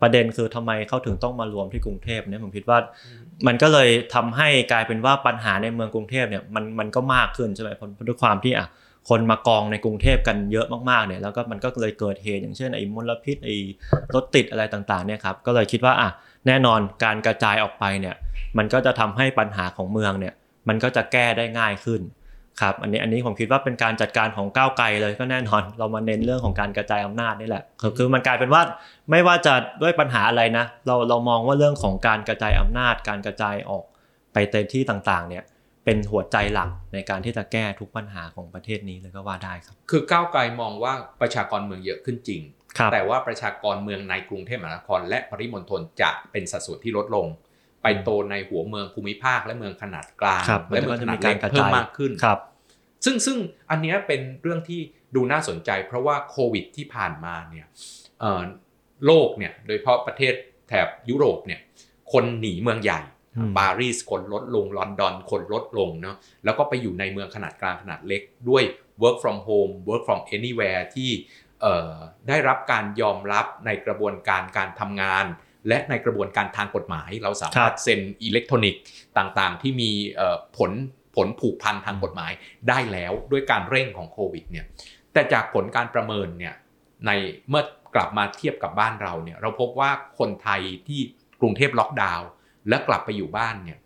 [0.03, 2.79] ประเด็นคือทำไมเขาถึงต้องมารวมที่กรุงเทพเนี่ยผมคิดว่า
[3.47, 8.67] มันก็เลยทำให้กลายเป็นว่าปัญหาในเมืองกรุงเทพเนี่ยมันมันก็มากขึ้นใช่ไหมเพราะด้วยความที่อะ
[9.09, 13.57] คนมากองในกรุงเทพกันเยอะมากๆเนี่ยแล้วก็มันก็เลยเกิดเหตุอย่างเช่นไอ้มลพิษไอ้
[14.15, 16.11] รถติดอะไรต่างๆเนี่ยครับก็เลยคิดว่าอะ
[16.47, 18.15] แน่นอนการกระจายออกไปเนี่ย
[18.59, 20.35] มันก็จะทำให้ปัญหาของเมืองเนี่ย
[20.69, 22.03] มันก็จะแก้ได้ง่ายขึ้น
[22.61, 28.63] ครับอันนี้อันนี้ผมคิดว่าเป็นการจัดการของก้าวไกลเลยก็แน่นอน เรามาเน้นเรื่องของการกระจายอำนาจนี่แหละคือคือมันกลายเป็นว่า
[29.11, 33.85] ไม่ว่าจะด้วยปัญหาอะไรนะ เราเรามองว่าเรื่องของการกระจายอำนาจ การกระจายออก
[34.33, 35.45] ไปเต็มที่ต่างๆเนี่ย
[35.85, 42.43] เป็นหัวใจหลักในการที่จะแก้ทุกปัญหาของประเทศนี้เลยก็ว่าได้ครับ คือก้าวไกลมองว่าประชากรเมืองเยอะขึ้นจริง
[42.79, 47.27] ครับแต่ว่าประชากรเมืองในกรุงเทพมหานคร และปริมณฑลจะเป็นสัดส่วนที่ลดลง
[47.83, 52.39] ไปโตในหัวเมืองภูมิภาคและเมืองขนาดกลางครับและเมืองขนาดเล็กมันก็จะมีการกระจายเพิ่มมากขึ้นครับ
[53.05, 53.39] ซึ่งซึ่ง
[53.71, 54.81] อันเนี้ยเป็นเรื่องที่
[55.15, 57.67] ดูน่าสนใจ เพราะว่าโควิดที่ผ่านมาเนี่ย
[58.21, 58.43] เอ่อ
[59.07, 60.35] โลกเนี่ยโดยเฉพาะประเทศ
[60.69, 61.61] แถบยุโรปเนี่ย
[62.13, 63.12] คนหนีเมืองใหญ่อืม
[63.59, 68.63] ปารีสคนลดลงลอนดอนคนลดลงเนาะแล้วก็ไปอยู่ในเมืองขนาดกลางขนาดเล็กด้วย
[69.03, 71.11] work from home work from anywhere ที่
[71.61, 71.95] เอ่อ
[72.29, 75.27] ได้รับการยอมรับในกระบวนการการทำงาน
[75.69, 78.83] และในกระบวนการทางกฎหมาย เราสามารถเซ็นอิเล็กทรอนิกส์
[79.19, 80.73] ต่างๆ ที่มีเอ่อผล
[81.17, 82.33] ผลผูกพันทางกฎหมาย
[82.69, 84.67] ได้แล้วด้วยการเร่งของโควิดเนี่ย
[85.13, 86.55] แต่จากผลการประเมินเนี่ย
[87.07, 87.11] ใน
[87.49, 87.65] เมื่อ
[87.95, 91.01] กลับมาเทียบกับบ้านเราเนี่ยเราพบว่าคนไทยที่
[91.41, 92.29] กรุงเทพล็อกดาวน์
[92.69, 93.79] และกลับไปอยู่บ้านเนี่ย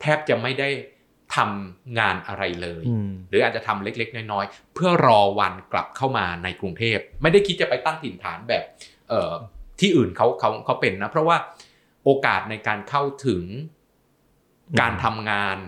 [0.00, 0.68] แทบจะไม่ได้
[1.36, 8.64] ทำงานอะไรเลยอืมหรืออาจจะทำเล็กๆ น้อยๆ เพื่อรอวันกลับเข้ามาในกรุงเทพ ไม่ได้คิดจะไปตั้งถิ่นฐานแบบ
[9.08, 9.32] เอ่อ
[9.80, 11.36] ที่อื่นเขาเขาเขาเป็นนะ เพราะว่า
[12.04, 13.42] โอกาสในการเข้าถึง
[14.80, 15.58] การทำงาน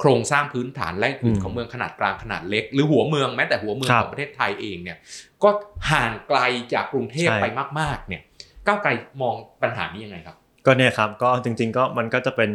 [0.00, 4.98] โครงสร้างพื้นฐานและอื่นอืมของเมืองขนาดกลางขนาดเล็ก หรือหัวเมืองแม้แต่หัวเมืองครับของประเทศไทยเองเนี่ย
[5.42, 5.50] ก็
[5.90, 6.40] ห่างไกล
[6.74, 7.46] จากกรุงเทพใช่ไป
[7.80, 8.22] มาก ๆ เนี่ย
[8.66, 8.90] ก้าวไกล
[9.22, 10.36] มองปัญหานี้ยังไงครับ
[10.66, 12.50] ก็เนี่ยครับก็จริง ๆ ก็มันก็จะเป็น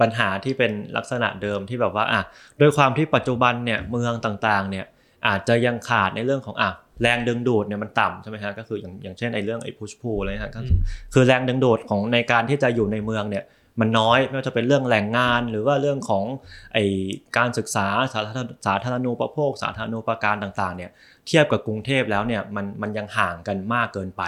[0.00, 2.22] ปัญหาที่เป็นลักษณะเดิมที่แบบว่าอะ
[2.60, 4.86] ด้วยความที่ปัจจุบันเนี่ยเมืองต่างๆเนี่ย
[5.26, 6.70] อาจจะยังขาดในเรื่องของอะ
[7.02, 10.78] แรงดึงดูดเนี่ยมันต่ำใช่ไหมฮะก็คืออย่างอย่างเช่นไอ้เรื่องไอ้พุชพูอะไรนะฮะก็คือ
[11.14, 13.44] คือแรงดึงดูดของในการที่จะอยู่ในเมืองเนี่ย
[13.80, 16.24] มันน้อยไม่ว่าจะเป็นเรื่องแหล่งงาน หรือว่าเรื่องของ
[16.74, 16.84] ไอ้
[17.36, 20.90] การศึกษาสาธารณสาธารณูปโภค สาธารณูปการต่างๆเนี่ย
[21.26, 24.22] เทียบกับกรุงเทพแล้วเนี่ยมันมันยังห่างกันมากเกินไป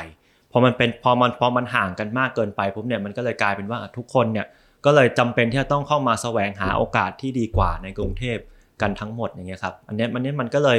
[0.56, 4.46] พอมันเป็นพอมันพอมันห่างกันมากเกินไปปุ๊บเนี่ยมันก็เลยกลายเป็นว่าทุกคนเนี่ย
[4.84, 8.38] ก็เลยจำเป็นที่จะต้องเข้ามาแสวงหาโอกาสที่ดีกว่าในกรุงเทพ
[8.82, 10.78] กันทั้งหมดอย่างเงี้ยครับอันนี้มันนี้มันก็เลย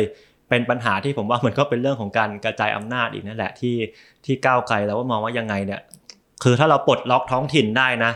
[0.49, 3.75] เป็นปัญหาที่ผมว่ามันก็เป็นเรื่องของการกระจายอำนาจอีกนั่นแหละที่
[4.25, 5.81] ที่ก้าวไกลแล้วว่ามองว่ายังไงเนี่ย
[6.43, 8.11] คือถ้าเราปลดล็อกท้องถิ่นได้นะ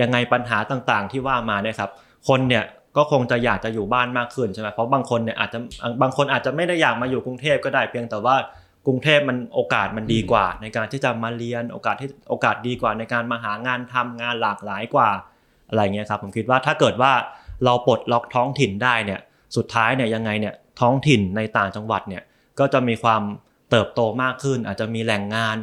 [0.00, 1.90] ยังไงปัญหาต่างๆที่ว่ามาเนี่ยครับ
[2.28, 2.64] คนเนี่ย
[2.96, 5.58] ก็คงจะอยากจะอยู่บ้านมากขึ้นใช่ไหมเพราะบางคนเนี่ยอาจจะ
[6.02, 8.36] บางคนอาจจะไม่ได้อยากมาอยู่กรุงเทพก็ได้เพียงแต่ว่า
[8.86, 15.10] กรุงเทพมันโอกาสมันดีกว่า ในการที่จะมาเรียนโอกาสที่โอกาสดีกว่าในการมาหางานทำงานหลากหลายกว่า
[15.68, 17.12] อะไรเงี้ยครับผมคิดว่าถ้าเกิดว่า
[17.64, 19.20] เราปลดล็อกท้องถิ่นได้เนี่ย
[19.56, 22.22] สุดท้ายเนี่ยยังไงเนี่ยท้องถิ่นในต่างจังหวัดเนี่ย
[22.58, 23.22] ก็จะมีความ
[23.70, 25.56] เติบโตมากขึ้น อาจจะมีแหล่งงาน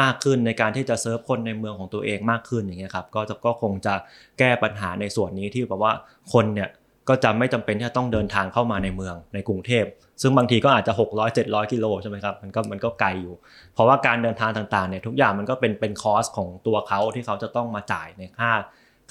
[0.00, 3.94] มากขึ้นในการที่จะเซิร์ฟคนในเมืองของตัวเองมากขึ้นอย่างเงี้ยครับก็จะก็คงจะ
[4.38, 5.92] แก้ปัญหาในส่วนนี้ที่แบบว่า
[6.32, 6.68] คนเนี่ย
[7.08, 9.84] ก็จะไม่จำเป็นที่จะต้องเดินทางเข้ามาในเมืองในกรุงเทพ
[10.22, 13.34] ซึ่งบางทีก็อาจจะ 600 700 กิโลใช่ไหมครับมันก็มันก็ไกลอยู่
[13.74, 18.50] เพราะว่าการเดินทางต่างๆเนี่ยทุกอย่างมันก็เป็นเป็นคอสของตัวเขาที่เขาจะต้องมาจ่ายในค่า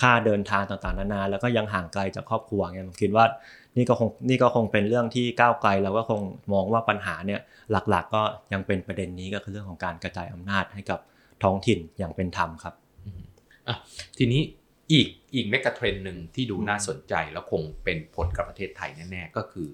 [0.02, 3.26] ค่าเดินทางต่างๆนานาแล้วก็ยังห่างไกลจากครอบครัวเนี่ยผมคิดว่า
[3.78, 6.22] นี่ก็คงนี่ก็คงเป็นเรื่องที่ก้าวไกลแล้วก็คง
[6.54, 7.42] มองว่าปัญหาเนี่ย
[7.72, 11.00] หลักๆ ก็ยังเป็นประเด็นนี้ก็คือเรื่องของการกระจายอำนาจให้กับ
[11.44, 12.74] ท้องถิ่นอย่างเป็นธรรมครับ
[13.68, 13.76] อะ
[14.18, 14.42] ทีนี้
[14.92, 19.68] อีกอีกเมกะเทรนหนึ่งที่ดูน่าสนใจแล้วคงเป็นผลกับประเทศไทยแน่ๆก็คือ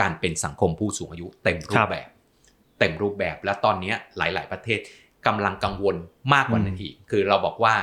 [0.00, 2.08] การเป็นสังคมผู้สูงอายุเต็มรูครัปบแบบ
[2.78, 4.80] เต็มรูปแบบและตอนเนี้ยหลาย ๆ ประเทศ
[5.26, 5.96] กำลังกังวล
[6.34, 7.74] มากกว่านั้นอีกคือเราบอกว่า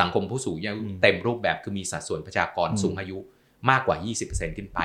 [0.00, 3.18] สังคมผู้สูงอายุอืมเต็มรูปแบบคือมีสัดส่วนประชากรอืมสูงอายุ
[3.70, 3.96] มากกว่า
[4.26, 4.80] 20%ขึ้นไป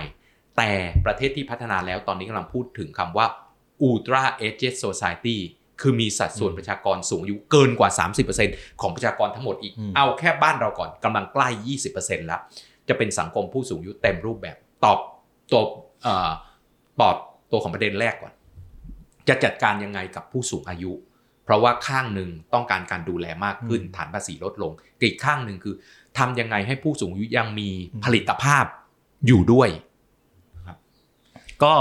[0.58, 0.72] แต่
[1.06, 3.28] ประเทศที่พัฒนาแล้วตอนนี้กำลังพูดถึงคำว่า
[3.88, 5.38] ultra aged society
[5.82, 7.90] คือมีสัดส่วนประชากรสูงอายุเกินกว่า
[8.36, 11.50] 30%ของประชากรทั้งหมดอีกอืมเอาแค่บ้านเราก่อนกำลังใกล้
[11.88, 12.42] 20%แล้ว
[12.88, 14.98] จะเป็นสังคมผู้สูงอายุเต็มรูปแบบตอบ
[15.52, 15.64] ตัว
[16.04, 16.30] เอ่อ
[17.02, 17.16] ตอบ
[17.52, 18.34] ตัวของประเด็นแรกก่อน
[19.28, 20.92] จะจัดการยังไงกับผู้สูงอายุ
[21.44, 24.72] เพราะว่าข้างหนึ่งต้องการการดูแลมากขึ้นอืมฐานภาษีลดลง
[25.02, 25.76] อีกข้างหนึ่งคือ
[26.18, 28.66] ทำยังไงให้ผู้สูงอายุยังมีอืมผลิตภาพ
[29.28, 29.70] อยู่ด้วย
[31.64, 31.76] ก็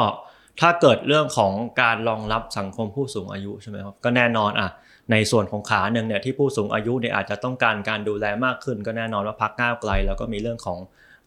[0.61, 1.53] ถ้าเกิดเรื่องของ
[1.83, 4.71] การรองรับสังคมผู้สูงอายุใช่ไหมครับก็แน่นอนอะ
[5.13, 10.79] ในส่วนของขาหนึ่งเนี่ยที่ผู้สูงอายุเนี่ยอาจจะต้องการการดูแลมากขึ้น ก็แน่นอนว่าพักก้าวไกล แล้วก็มีเรื่องของ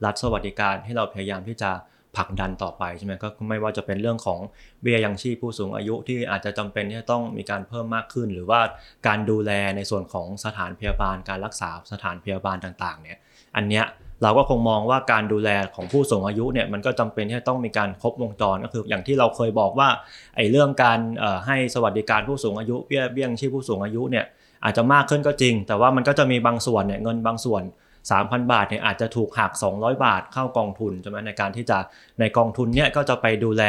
[0.05, 1.71] รัฐสวัสดิการที่เราพยายามที่จะ
[2.17, 4.39] ผลักดันต่อไปใช่ไหมก็ไม่ว่าจะเป็นเรื่องของ
[4.81, 8.61] เบี้ยยังชีพผู้สูงอายุที่อาจจะจำเป็นที่จะต้องมีการเพิ่มมากขึ้น หรือว่า
[9.07, 13.17] การดูแลในส่วนของสถานพยาบาล การรักษาสถานพยาบาลต่างๆเนี่ย
[13.55, 13.85] อันเนี้ย
[14.23, 19.89] เราก็คงมองว่าการดูแลของผู้สูงอายุเนี่ยมันก็จำเป็นที่จะต้องมีการครบวงจรก็คืออย่างที่เราเคยบอกว่า
[20.35, 20.99] ไอ้เรื่องการ
[21.47, 24.25] ให้สวัสดิการผู้สูงอายุเบี้ยเบี้ยงชีพผู้สูงอายุเนี่ย
[24.63, 27.63] อาจจะมากขึ้นก็จริง แต่ว่ามันก็จะมีบางส่วนเนี่ยเงินบางส่วน
[28.09, 31.77] 3,000 บาทเนี่ยอาจจะถูกหัก 200 บาทเข้ากองทุนใช่ไหมในการที่จะ
[32.19, 33.63] ในกองทุนเนี่ยก็จะไปดูแล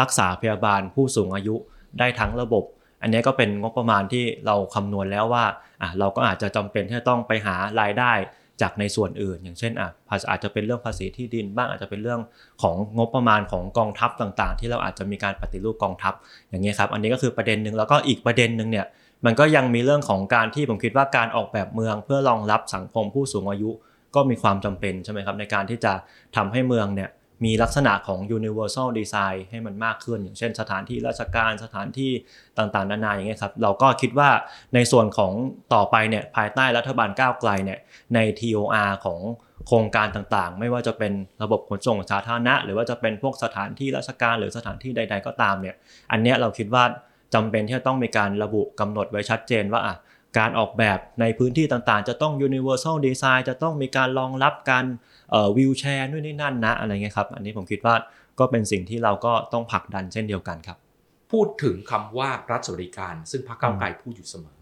[0.00, 1.54] รักษาพยาบาลผู้สูงอายุ
[1.98, 2.64] ได้ทั้งระบบ
[3.02, 5.44] อันนี้ก็เป็นงบประมาณที่เราคำนวณแล้วว่า
[5.82, 8.12] อะเราก็อาจจะจำเป็นที่จะต้องไปหารายได้
[8.62, 9.90] จากในส่วนอื่น อย่างเช่นอะ
[10.30, 12.20] อาจจะเป็นเรื่องภาษีที่ดินบ้างอาจจะเป็นเรื่อง
[12.62, 16.14] ของงบประมาณของกองทัพต่างๆ ที่เราอาจจะมีการปฏิรูปกองทัพ
[16.50, 18.86] อย่างเงี้ยครับอันนี้ก็คือประเด็นหนึ่งแล้วก็อีกประเด็นหนึ่งเนี่ย
[19.26, 23.70] มันก็ยังมีเรื่องของการที่ผมคิดว่าการออกแบบเมือง เพื่อรองรับสังคมผู้สูงอายุ
[24.14, 25.92] ก็มีความจำเป็นใช่ไหมครับในการที่จะ
[26.36, 27.10] ทำให้เมืองเนี่ย
[27.44, 32.12] มีลักษณะของ universal design ให้มันมากขึ้น อย่างเช่นสถานที่ราชการสถานที่
[32.58, 34.30] ต่างๆ นานาอย่างเงี้ยครับเราก็คิดว่า
[34.74, 35.32] ในส่วนของ
[35.74, 37.78] ต่อไปเนี่ยภายใต้รัฐบาลก้าวไกลเนี่ย
[38.14, 39.20] ใน TOR ของ
[39.66, 41.12] โครงการต่างๆ ไม่ว่าจะเป็น
[41.42, 45.74] ระบบขนส่งสาธารณะ หรือว่าจะเป็นพวกสถานที่ราชการหรือสถานที่ใด ๆ ก็ตามเนี่ย
[46.12, 46.84] อันเนี้ยเราคิดว่า
[47.34, 49.96] จำเป็นที่จะต้องมีการระบุกำหนดไว้ชัดเจนว่าอะ
[50.38, 54.84] การออกแบบในพื้นที่ต่างๆ จะต้อง universal design จะต้องมีการรองรับการ
[55.56, 57.94] วิวแชร์นู่นนี่นั่นนะอะไรเงี้ยครับ อันนี้ผมคิดว่า
[58.38, 60.78] ก็เป็นสิ่งที่เราก็ต้องผลักดันเช่นเดียวกันครับ
[61.32, 64.58] พูดถึงคำว่ารัฐสวัสดิการ ซึ่งพรรคก้าวไกลพูดอยู่เสมอ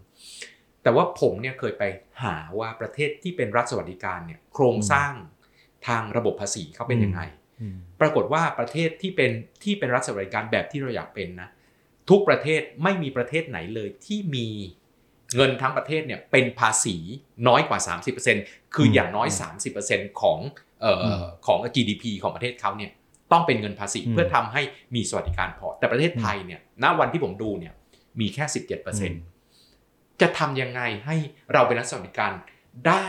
[0.83, 1.83] แต่ว่าผมเนี่ยเคยไป
[2.23, 5.11] หาว่าประเทศที่เป็นรัฐสวัสดิการเนี่ยโครงสร้าง
[5.87, 7.21] ทางระบบภาษีเขาเป็นยังไง
[8.01, 9.31] ปรากฏว่าประเทศที่เป็น
[9.63, 11.49] ที่เป็นรัฐสวัสดิการแบบที่เราอยากเป็นนะ
[12.11, 14.47] ทุกประเทศไม่มีประเทศไหนเลยที่มี
[15.35, 16.95] เงินทั้งประเทศเนี่ยเป็นภาษี
[17.47, 17.79] น้อยกว่า
[18.27, 19.27] 30%คืออย่างน้อย
[19.75, 20.39] 30%ของ
[20.81, 22.91] เอ่อของ GDP ของประเทศเขาเนี่ย
[23.31, 24.61] ต้องเป็นเงินภาษีเพื่อทำให้
[24.95, 27.73] มีสวัสดิการพอ แต่ประเทศไทยเนี่ยณวันที่ผมดูเนี่ย
[28.19, 28.45] มีแค่
[29.53, 31.15] 17%จะทำยังไงให้
[31.53, 32.31] เราเป็นรัฐสวัสดิการ
[32.87, 33.05] ได้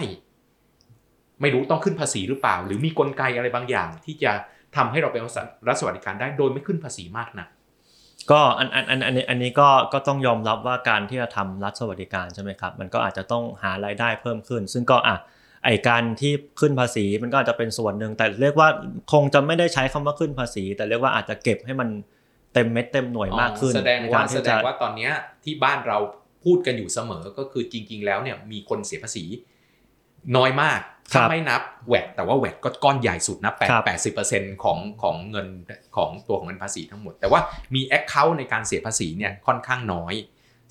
[1.40, 4.32] ไม่รู้ต้องขึ้นภาษีหรือเปล่า หรือมีกลไกอะไรบางอย่างที่จะ
[4.76, 5.22] ทำให้เราเป็น
[5.68, 7.61] รัฐสวัสดิการได้โดยไม่ขึ้นภาษีมากนะก็
[8.58, 15.16] อันอันอันอันนี้อันนี้ก็ก็ต้องยอมรับว่าการที่จะทำรัฐสวัสดิการใช่ไหมครับมันก็อาจจะต้องหารายได้เพิ่มขึ้น ซึ่งก็อะ
[15.64, 18.68] ไอการที่ขึ้นภาษีมันก็อาจจะเป็นส่วนหนึ่งแต่เรียกว่า
[19.12, 21.88] คงจะไม่ได้ใช้คำว่าขึ้นภาษี แต่เรียกว่าอาจจะเก็บให้มัน
[22.54, 25.10] เต็มเม็ดเต็มหน่วยมากขึ้นแสดงว่าแสดงว่าตอนนี้
[25.44, 25.98] ที่บ้านเรา
[26.44, 29.24] พูดกันอยู่เสมอก็คือจริง ๆ แล้วเนี่ยมีคนเสียภาษี
[30.36, 30.80] น้อยมาก
[31.12, 35.48] ถ้าไม่นับแวดแต่ว่าแวดก็ก้อนใหญ่สุดนะแปดแปดสิบเปอร์เซ็นต์ของของเงิน
[35.96, 37.40] ของตัวของเงินภาษีทั้งหมด แต่ว่า
[37.74, 40.14] มีแอคเคาท์ในการเสียภาษีเนี่ยค่อนข้างน้อย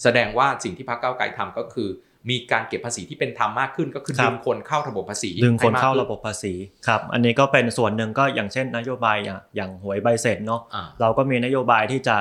[0.04, 1.90] แสดงว่าสิ่งที่พรรคก้าวไกลทำก็คือ
[2.30, 6.54] มีการเก็บภาษีที่เป็นธรรมมากขึ้นก็คือดึงคนเข้าระบบภาษีดึงคนเข้าระบบภาษี
[6.88, 10.62] ครับอันนี้ก็เป็นส่วนหนึ่งก็อย่างเช่นนโยบายอย่างอย่างหวยใบเสร็จเนาะ
[11.02, 12.16] เราก็มีนโยบายที่จะ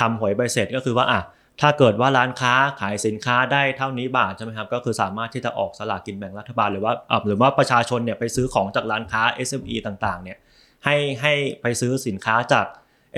[0.00, 1.20] ทำหวยใบเสร็จก็คือว่าอะ
[1.60, 6.92] ถ้าเกิดว่าร้านค้าขายสินค้าได้เท่านี้บาทใช่ไหมครับก็คือสามารถที่จะออกสลากกินแบ่งรัฐบาลหรือว่า
[7.26, 10.38] หรือว่าประชาชนเนี่ยไปซื้อของจากร้านค้า SME ต่างๆเนี่ย
[10.84, 11.32] ให้ให้
[11.62, 12.66] ไปซื้อสินค้าจาก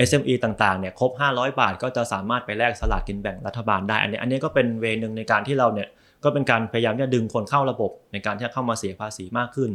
[0.07, 5.87] SME ต่างๆเนี่ยครบ 500 บาท ก็จะสามารถไปแลกสลากกินแบ่งรัฐบาลได้ อันนี้อันนี้ก็เป็นเวนึงในการที่เราเนี่ย
[6.23, 9.71] ก็เป็นการพยายามจะดึงคนเข้าระบบในการที่จะเข้ามาเสียภาษีมากขึ้น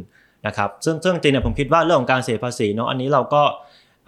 [0.47, 3.43] นะครับซึ่งซึ่งจริงเนี่ยผมคิดว่าเรื่องของการเสียภาษีเนาะอันนี้เราก็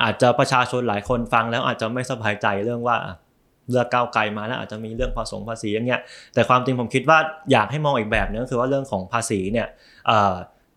[0.03, 2.97] อาจจะประชาชนหลายคนฟังแล้วอาจจะไม่สบายใจเรื่องว่า
[3.70, 6.01] เลือกก้าวไกลมาแล้วอาจจะมีเรื่องภาษีภาษีอย่างเงี้ย
[6.34, 7.20] แต่ความจริงผมคิดว่า
[7.51, 9.68] อยากให้มองอีกแบบนึงก็คือว่าเรื่องของภาษีเนี่ย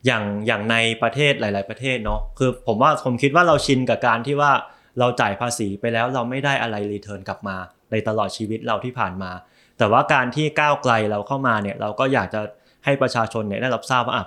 [0.06, 4.52] อย่างอย่างในประเทศหลาย ๆประเทศเนาะคือผมว่าผมคิดว่าเราชินกับการที่ว่า
[4.98, 7.56] เราจ่ายภาษีไปแล้วเราไม่ได้อะไร return กลับมา
[7.90, 9.30] ในตลอดชีวิตเราที่ผ่านมา
[9.78, 12.40] แต่ว่าการที่ก้าวไกลเราเข้ามาเนี่ยเราก็อยากจะ
[12.84, 14.18] ให้ประชาชนเนี่ยได้รับทราบว่าอ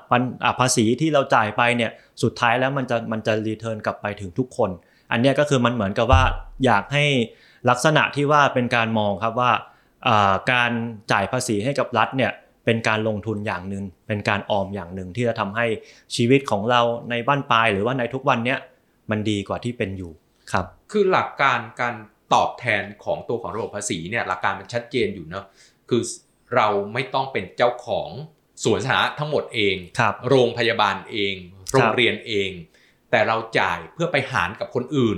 [0.50, 1.92] ะภาษีที่เราจ่ายไปเนี่ย
[2.24, 4.70] สุดท้ายแล้วมันจะมันจะ return กลับไปถึงทุกคน
[5.12, 6.24] อันนี้ก็คือมันเหมือนกับว่า
[6.66, 7.06] อยากให้
[7.70, 9.52] ลักษณะที่ว่าเป็นการมองครับว่า
[10.52, 10.72] การ
[11.12, 12.32] จ่ายภาษีให้กับรัฐเนี่ย
[12.66, 15.66] เป็นการลงทุนอย่างหนึ่งเป็นการออมอย่างหนึ่งที่จะทำให้
[16.16, 18.60] ชีวิตของเราในบ้านปลายหรือว่าในทุกวันเนี้ย
[19.12, 20.12] มันดีกว่าที่เป็นอยู่
[20.52, 21.96] ครับ คือหลักการการ
[22.34, 25.46] ตอบแทนของตัวของระบบภาษีเนี่ยหลักการมันชัดเจนอยู่เนาะ
[25.90, 26.02] คือ
[26.56, 28.10] เราไม่ต้องเป็นเจ้าของ
[28.64, 29.76] สวนสาธารณะทั้งหมดเอง
[30.30, 31.36] โรงพยาบาลเอง
[31.72, 32.50] โรงเรียนเอง
[33.12, 35.18] แต่เราจ่ายเพื่อไปหารกับคนอื่น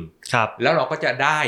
[0.61, 1.39] แล้วเราก็จะได้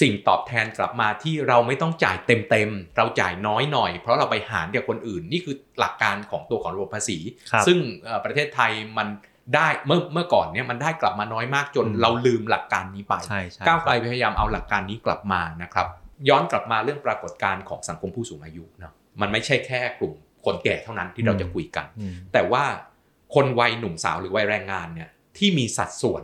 [0.00, 7.18] สิ่งตอบแทนกลับมาที่เราไม่ต้องจ่ายเต็มๆ เราจ่ายน้อยหน่อย เพราะเราไปหารกับคนอื่น นี่คือหลักการของตัวของระบบภาษี
[7.66, 7.78] ซึ่ง
[8.24, 9.08] ประเทศไทยมัน
[9.54, 15.86] ได้เมื่อเมื่อก่อนเนี่ยมันได้กลับมาน้อยมากจนอืมเราลืมหลักการนี้ไปใช่ใช่ก้าวไกลพยายามเอาหลักการนี้กลับมานะครับ
[16.28, 20.12] ย้อนกลับมาเรื่องปรากฏการณ์ของสังคมผู้สูงอายุเนาะมันไม่ใช่แค่กลุ่ม
[20.44, 22.64] คนแก่เท่านั้นที่เราจะคุยกันอืมแต่ว่า
[23.34, 25.08] คนวัยหนุ่มสาวหรือวัยแรงงานเนี่ย
[25.38, 26.22] ที่มีสัดส่วน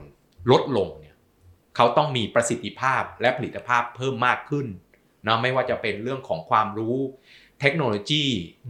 [0.51, 0.89] ลดลง
[1.75, 4.66] เนี่ยเขาต้องมีประสิทธิภาพและผลิตภาพเพิ่มมากขึ้น
[5.25, 6.97] เนาะไม่ว่าจะเป็นเรื่องของความรู้
[7.61, 8.25] เทคโนโลยี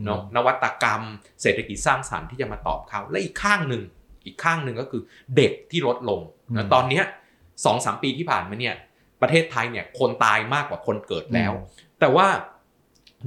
[0.05, 1.03] เนาะนวัตกรรม
[1.43, 3.83] เศรษฐกิจสร้างสรรค์ที่จะมาตอบเขา และอีกข้างหนึ่ง
[4.27, 5.03] อีกข้างหนึ่งก็คือ
[5.37, 6.21] เด็กที่ลดลง
[6.57, 7.05] นะตอนเนี้ย
[7.65, 8.75] สองสามปีที่ผ่านมาเนี่ย
[9.23, 11.53] ประเทศไทยเนี่ยคนตายมากกว่าคนเกิดแล้ว
[12.01, 12.27] แต่ว่า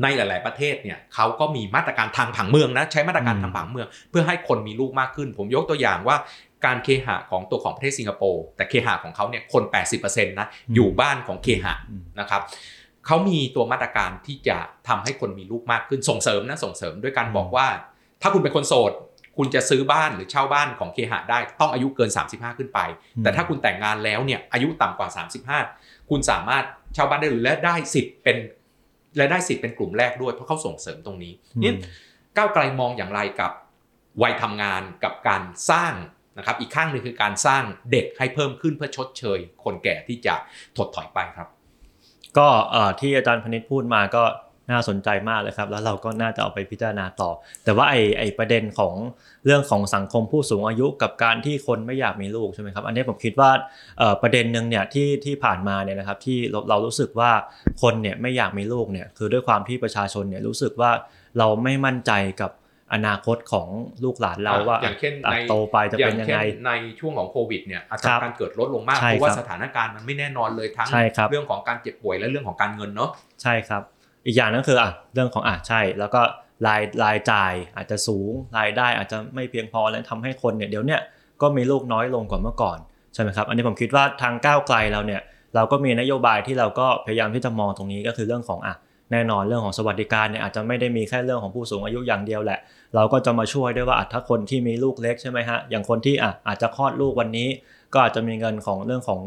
[0.04, 6.18] ในหลาย ๆ ประเทศเนี่ยเขาก็มีมาตรการทางผังเมืองนะใช้มาตรการอืมทางผังเมือง เพื่อให้คนมีลูกมากขึ้น ผมยกตัวอย่างว่า
[6.66, 9.64] การเคหะของตัวของประเทศสิงคโปร์แต่เคหะของเขาเนี่ยคน
[9.96, 12.42] 80%นะอยู่บ้านของเคหะอืมนะครับ
[13.06, 17.68] เขามีตัวมาตรการที่จะทำให้คนมีลูกมากขึ้นส่งเสริมนะส่งเสริมด้วยการบอกว่า
[18.22, 18.92] ถ้าคุณเป็นคนโสด
[19.38, 22.80] คุณจะซื้อบ้านหรือเช่าบ้านของเคหะได้ต้องอายุเกิน 35 ขึ้นไป
[23.16, 25.10] อืมแต่ถ้าคุณแต่งงานแล้วเนี่ยอายุต่ำกว่า
[25.60, 28.38] 35 คุณสามารถเช่าบ้านได้เลยและได้สิทธิ์เป็น
[29.18, 31.74] และได้สิทธิ์เป็นกลุ่มแรกด้วยเพราะเขาส่งเสริมตรงนี้อืมเนี่ย
[32.38, 33.52] ก้าวไกลมองอย่างไรกับ
[34.22, 35.42] วัยทำงานกับการ
[35.72, 35.94] สร้าง
[36.38, 40.36] นะครับอีกข้างหนึ่งคือการสร้างเด็กให้เพิ่มขึ้นเพื่อชดเชย คนแก่ที่จะ
[40.78, 41.48] ถดถอยไปครับ
[42.38, 42.48] ก็
[43.00, 44.24] ที่อาจารย์พนิษพูดมาก็
[44.72, 47.32] น่าสนใจมากเลยครับ แล้วเราก็น่าจะเอาไปพิจารณาต่อ
[47.64, 48.94] แต่ว่าไอ้ไอประเด็นของ
[49.46, 53.52] เรื่องของสังคมผู้สูงอายุกับการที่คนไม่อยากมีลูกใช่ไหมครับ อันนี้ผมคิดว่า
[54.22, 57.32] ประเด็นหนึ่งเนี่ยที่ที่ผ่านมาเนี่ยนะครับที่เราเรารู้สึกว่า
[57.82, 60.92] คนเนี่ยไม่อยากมีลูกเนี่ยคือด้วยความที่ประชาชนเนี่ยรู้สึกว่า
[61.38, 62.12] เราไม่มั่นใจ
[62.42, 62.52] กับ
[62.94, 63.68] อนาคตของ
[64.04, 73.10] ลูกหลานเราอะว่าอย่างเช่นอะในโตไปจะอย่าเป็นงยังเช่นไงในช่วงของโควิดเนี่ยอัตครัราบการเกิดลดลงมากใช่เพราะว่าครับสถานการณ์มันไม่แน่นอนเลยทั้งใช่ครับเรื่องของการเจ็บป่วยและเรื่องของการเงินเนาะ
[73.42, 73.82] ใช่ครับ
[74.26, 76.22] อีกอย่างนึงคืออะเรื่องของอะใช่ แล้วก็
[76.68, 81.02] รายรายจ่ายอาจจะสูงรายได้อาจจะไม่เพียงพอและทำให้คนเนี่ยเดี๋ยวเนี้ย
[81.42, 82.78] ก็มีลูกน้อยลงกว่าเมื่อก่อน
[83.14, 85.22] ใช่ไหมครับ อันนี้ผมคิดว่าทางก้าวไกลเราเนี่ย
[85.56, 88.76] เราก็มีนโยบายที่เราก็พยายามที่จะมองตรงนี้ก็คือเรื่องของอะ
[89.12, 92.60] แน่นอนเรื่องของสวัสดิการเนี่ยอาจจะไม่ได้มีแค่เรื่องของผู้สูงอายุอย่างเดียวแหละ
[92.96, 97.50] เราก็จะมาช่วยด้วยว่าถ้าคนที่มีลูกเล็กใช่ไหมฮะอย่างคนที่อะอาจจะคลอดลูกวันนี้
[97.94, 99.20] ก็อาจจะมีเงินของเรื่องของ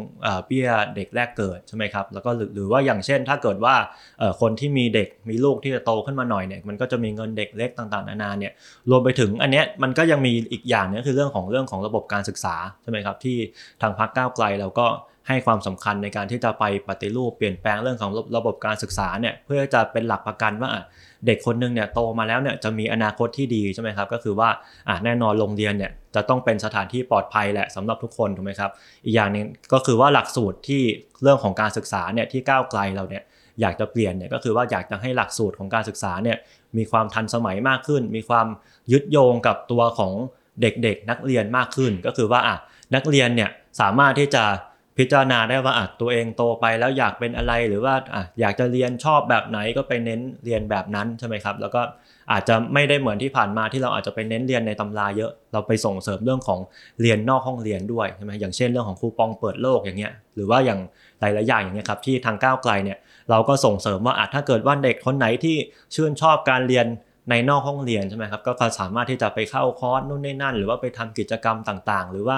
[0.46, 3.74] เบี้ยเด็กแรกเกิดใช่ไหมครับแล้วก็หรือว่าอย่างเช่น ถ้าเกิดว่า
[4.40, 8.52] คนที่มีเด็กมีลูกที่จะโตขึ้นมาหน่อยเนี่ยมันก็จะมีเงินเด็กเล็กต่างๆนานาเนี่ย
[8.90, 13.36] รวมไปถึงอันเนี้ยมันก็ยังมีอีกอย่างหนึงคือเรื่องของเรื่องของระบบการศึกษาใช่ไหมครับที่
[13.82, 14.86] ทางพรรคก้าวไกลเราก็
[15.30, 20.70] ให้ความสำคัญในการที่จะไปปฏิรูปเปลี่ยนแปลงเรื่องของระบบการศึกษาเนี่ยเพื่อจะเป็นหลักประกันว่า
[21.26, 24.48] เด็กคนหนึงเนี่ยโตมาแล้วเนี่ยจะมีอนาคตที่ดีใช่ไหมครับก็คือว่า
[24.88, 28.70] อะแน่นอนโรงเรียนเนี่ยจะต้องเป็นสถานที่ปลอดภัยแหละสำหรับทุกคนถูกไหมครับ
[29.04, 30.82] อีกอย่างหนึงก็คือว่าหลักสูตรที่
[31.22, 33.22] เรื่องของการศึกษาเนี่ยที่ก้าวไกลเราเนี่ย
[33.60, 36.36] อยากจะเปลี่ยนเนี่ยก็คือว่าอยากจะให้หลักสูตรของการศึกษาเนี่ย
[36.76, 38.46] มีความทันสมัยมากขึ้น มีความ
[38.92, 40.12] ยึดโยงกับตัวของ
[40.60, 42.56] เด็กๆ นักเรียนมากขึ้น ก็คือว่าอะ
[42.94, 43.50] นักเรียนเนี่ย
[43.80, 44.44] สามารถที่จะ
[44.99, 51.82] พิจารณาได้ว่าอะตัวเองโตไปแล้วอยากเป็นอะไรหรือว่าอะอยากจะเรียนชอบแบบไหนก็ไปเน้นเรียนแบบนั้นใช่ไหมครับ แล้วก็
[52.32, 56.61] อาจจะไม่ได้เหมือนที่ผ่านมาที่เราอาจจะไปเน้นเรียนในตำราเยอะ เราไปส่งเสริมเรื่องของ
[57.01, 60.80] เรียนนอกห้องเรียนด้วยใช่ไหมอย่างเช่นเรื่องของคูปองเปิดโลกอย่างเงี้ยหรือว่าอย่าง
[61.20, 62.99] หลายๆอย่างอย่างเงี้ยครับที่ทางก้าวไกลเนี่ย
[63.30, 65.57] เราก็ส่งเสริมว่าอาจถ้าเกิดว่าเด็กคนไหนที่
[65.95, 66.86] ชื่นชอบการเรียน
[67.30, 72.36] ในนอกห้องเรียนใช่ไหมครับก็สามารถที่จะไปเข้าคอร์สนู่นนี่นั่น หรือว่าไปทำกิจกรรมต่างๆ หรือว่า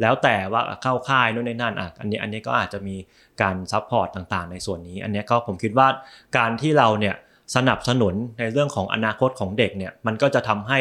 [0.00, 2.96] แล้วแต่ว่าเข้าค่ายนู่นนี่นั่นอะอันนี้อันนี้ก็อาจจะมี
[3.42, 5.88] การ support ต่างๆ ในส่วนนี้ อันนี้ก็ผมคิดว่า
[6.36, 7.14] การที่เราเนี่ย
[7.56, 10.80] สนับสนุนในเรื่องของอนาคตของเด็กเนี่ยมันก็จะทำให้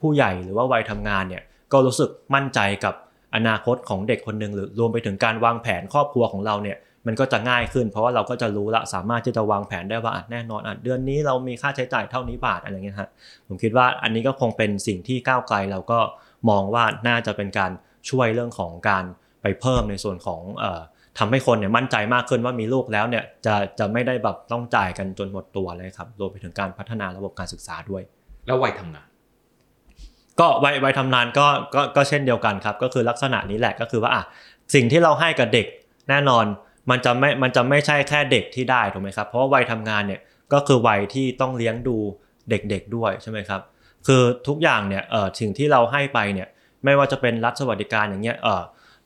[0.00, 1.42] ผู้ใหญ่หรือว่าวัยทำงานเนี่ย
[1.72, 2.94] ก็รู้สึกมั่นใจกับ
[3.36, 13.08] อนาคตของเด็กคนหนึ่งหรือรวมไปถึงการวางแผนครอบครัวของเราเนี่ยมันก็จะง่ายขึ้น เพราะว่าเราก็จะรู้ละสามารถที่จะวางแผนได้ว่าอะแน่นอนอะเดือนนี้เรามีค่าใช้จ่ายเท่านี้บาทอะไรเงี้ยฮะ
[13.46, 15.98] ผมคิดว่าอันนี้ก็คงเป็นสิ่งที่ก้าวไกลเราก็
[16.50, 17.72] มองว่าน่าจะเป็นการ
[18.10, 19.04] ช่วยเรื่องของการ
[19.42, 20.80] ไปเพิ่มในส่วนของเอ่อ
[21.18, 28.02] ทำให้คนเนี่ยมั่นใจมากขึ้นว่ามีลูกแล้วเนี่ยจะจะไม่ได้แบบต้องจ่ายกันจนหมดตัวเลยครับรวมไปถึงการพัฒนาระบบการศึกษาด้วย
[28.46, 29.06] แล้ววัยทำงาน
[30.40, 34.22] ก็วัยวัยทำงานก็ก็ก็เช่นเดียวกันครับ ก็คือลักษณะนี้แหละก็คือว่าอะ
[34.74, 35.66] สิ่งที่เราให้กับเด็ก
[36.08, 36.44] แน่นอน
[36.90, 40.20] มันจะไม่มันจะไม่ใช่แค่เด็กที่ได้ถูกไหมครับ เพราะว่าวัยทำงานเนี่ย
[40.52, 41.96] ก็คือวัยที่ต้องเลี้ยงดู
[42.50, 43.60] เด็กๆด้วยใช่ไหมครับ
[44.06, 46.48] คือทุกอย่างเนี่ยเออสิ่งที่เราให้ไปเนี่ย
[46.84, 48.62] ไม่ว่าจะเป็นรัฐสวัสดิการอย่างเงี้ยเออ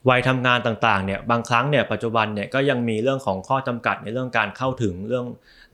[0.09, 5.27] วัยทำงานต่างๆเนี่ยบางครั้งเนี่ยปัจจุบันเนี่ยก็ยังมีเรื่องของข้อจำกัดในเรื่องการเข้าถึงเรื่อง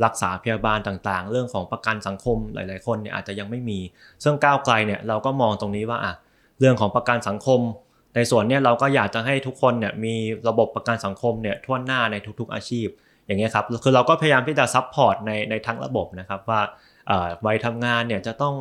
[0.05, 3.79] รักษาพยาบาลต่างๆ เรื่องของประกันสังคมหลาย ๆ คนเนี่ยอาจจะยังไม่มี
[4.25, 6.15] ซึ่งก้าวไกลเนี่ยเราก็มองตรงนี้ว่าอะ
[6.61, 7.61] เรื่องของประกันสังคม
[8.17, 10.15] ในส่วนเนี้ยเราก็อยากจะให้ทุกคนเนี่ยมี
[10.49, 12.89] ระบบประกันสังคมเนี่ยทั่วหน้าในทุกๆอาชีพ
[13.27, 16.61] อย่างเงี้ยครับคือเราก็พยายามที่จะ support ในในทั้งระบบนะครับว่า
[17.09, 18.55] เอ่อวัยทำงานเนี่ยจะต้อง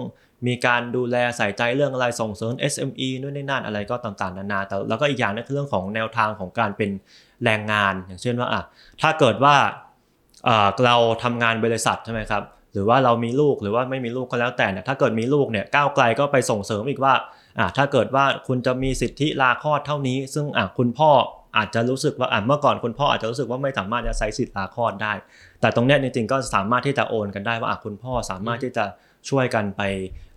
[0.48, 6.90] มีการดูแลใส่ใจเรื่องอะไรส่งเสริม SME นู่นนี่นั่นอะไรก็ต่างๆนานาแต่แล้วก็อีกอย่างนึงคือเรื่องของแนวทางของการเป็น
[7.44, 8.64] แรงงาน อย่างเช่นว่าอะ
[9.02, 9.56] ถ้าเกิดว่า
[10.86, 17.14] เราทำงานบริษัทใช่ไหมครับหรือว่าเรามีลูกหรือว่าไม่มีลูกก็แล้วแต่เนี่ยถ้าเกิดมีลูกเนี่ยก้าวไกลก็ไปส่งเสริมอีกว่า
[17.60, 21.12] อะถ้าเกิดว่าคุณจะมีสิทธิลาคลอดเท่านี้ ซึ่งอะคุณพ่อ
[21.58, 25.14] อาจจะรู้สึกว่าอะเมื่อก่อนคุณพ่ออาจจะรู้สึกว่าไม่สามารถจะใช้สิทธิลาคลอดได้
[25.62, 28.86] แต่ตรงเนี้ยจริงๆก็สามารถที่จะโอนกันได้ว่าอะคุณพ่อสามารถที่จะ
[29.30, 29.82] ช่วยกันไป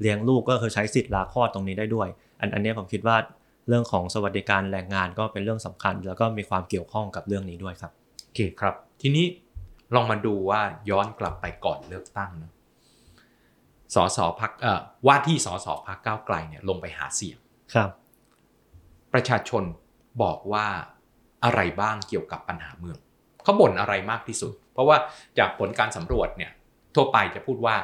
[0.00, 2.08] เลี้ยงลูกก็คือใช้สิทธิ์ลาคลอดตรงนี้ได้ด้วย
[2.40, 3.16] อันอันเนี้ยผมคิดว่า
[3.68, 7.92] เรื่องของสวัสดิการแรงงานก็เป็นเรื่องสำคัญ แล้วก็มีความเกี่ยวข้องกับเรื่องนี้ด้วยครับ
[8.24, 9.26] โอเคครับ ทีนี้
[9.94, 10.60] ลองมาดูว่า
[10.90, 12.52] ย้อนกลับไปก่อนเลือกตั้งเนอะ
[13.94, 17.38] สสพักเอ่อว่าที่สสพักก้าวไกลเนี่ยลงไปหาเสียง
[17.74, 17.90] ครับ
[19.12, 19.64] ประชาชน
[20.22, 20.66] บอกว่า
[21.44, 22.98] อะไรบ้างเกี่ยวกับปัญหาเมือง
[23.42, 24.96] เขาบ่นอะไรมากที่สุด เพราะว่า
[25.38, 26.52] จากผลการสำรวจเนี่ย
[26.94, 27.76] ทั่วไปจะพูดว่า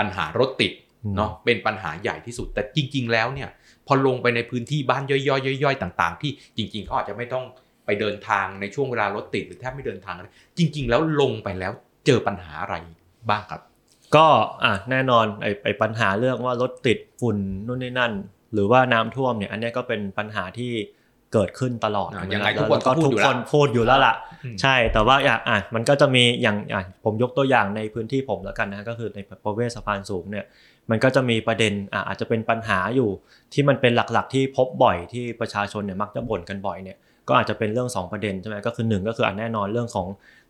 [0.00, 0.72] ปัญหารถติด
[1.04, 3.48] อืมเนาะเป็นปัญหาใหญ่ที่สุด แต่จริง ๆ แล้วเนี่ย
[3.86, 7.44] พอลงไปในพื้นที่บ้านย่อยๆย่อยๆต่าง ๆ ที่จริงๆเขาอาจจะไม่ต้อง
[7.86, 11.72] ไปเดินทางในช่วงเวลารถติดหรือแทบไม่เดินทางเลยจริง ๆ แล้วลงไปแล้ว
[12.06, 12.74] เจอปัญหาอะไร
[13.30, 13.60] บ้างครับ
[14.16, 14.26] ก็
[14.64, 17.36] อะแน่นอนไอ้ไอ้ปัญหาเรื่องว่ารถติดฝุ่น
[17.66, 18.12] นู่นนี่นั่น
[18.52, 20.72] หรือว่าน้ำท่วมเนี่ยอันเนี้ยก็เป็นปัญหาที่
[21.32, 24.14] เกิดขึ้นตลอดอะใช่หมยังไงรับทุกคนแล้วก็ก็พูดทุอกยู่คแล้วนพูดอยู่แล้วล่ะ
[24.44, 30.44] อืมใช่แต่ว่าอย่างอะมันก็จะมีอย่างอะผมยกตัวอย่างในพื้นที่ผมแล้วกันนะก็คือในประเวศสะพานสูงเนี่ย
[30.90, 33.10] มันก็จะมีประเด็นอะอาจจะเป็นปัญหาอยู่
[33.52, 36.96] ที่มันเป็นหลักๆ ที่พบบ่อยที่ประชาชนเนี่ยมักจะบ่นกันบ่อยเนี่ย
[37.28, 40.06] ก็อาจจะเป็นเรื่องสองประเด็นใช่ไหมก็คือหนึ่งก็คืออันแน่นอนเรื่องของ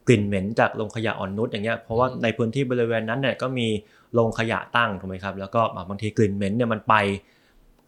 [0.06, 3.66] กลิ่นเหม็นจากโรงขยะอ่อนนุชอย่างเงี้ยเพราะว่าในพื้นที่บริเวณนั้นเนี่ยก็มี
[4.14, 6.94] โรงขยะตั้งถูกไหมครับแล้วก็บางทีกลิ่นเหม็นเนี่ยมันไป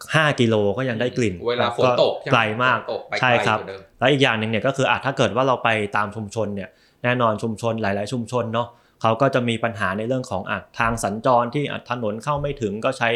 [0.00, 6.68] 5กิโลก็ยังได้กลิ่น เวลาฝนตกใช่ไหมไกลมากฝนตกไปไกลใช่ครับกว่าเดิมแล้วอีกอย่างหนึ่งเนี่ยก็คืออาจถ้าเกิดว่าเราไปตามชุมชนเนี่ย
[7.04, 8.68] แน่นอนชุมชนหลาย ๆ ชุมชนเนาะ
[9.02, 13.10] เขาก็จะมีปัญหาในเรื่องของอะทางสัญจรที่อะถนนเข้าไม่ถึงก็ใช้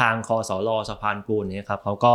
[0.00, 2.14] ทางคอสลสะพานปูนเนี่ยครับเขาก็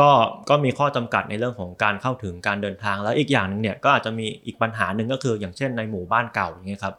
[0.00, 0.10] ก็
[0.48, 6.94] ก็มีข้อจำกัดในเรื่องของการเข้าถึงการเดินทาง แล้วอีกอย่างหนึ่งเนี่ยก็อาจจะมีอีกปัญหาหนึ่งก็คืออย่างเช่นในหมู่บ้านเก่าอย่างเงี้ยครับ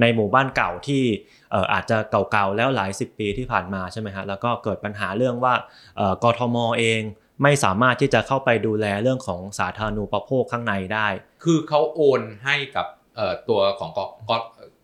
[0.00, 5.54] ในหมู่บ้านเก่าที่เอ่ออาจจะเก่าๆแล้วหลายสิบปีที่ผ่านมาใช่ไหมฮะแล้วก็เกิดปัญหาเรื่องว่า
[5.96, 7.00] เอ่อกทมเอง
[7.42, 11.06] ไม่สามารถที่จะเข้าไปดูแลเรื่องของสาธารณูปโภคข้างในได้
[11.44, 12.86] คือเขาโอนให้กับ
[13.16, 14.32] เอ่อตัวของกก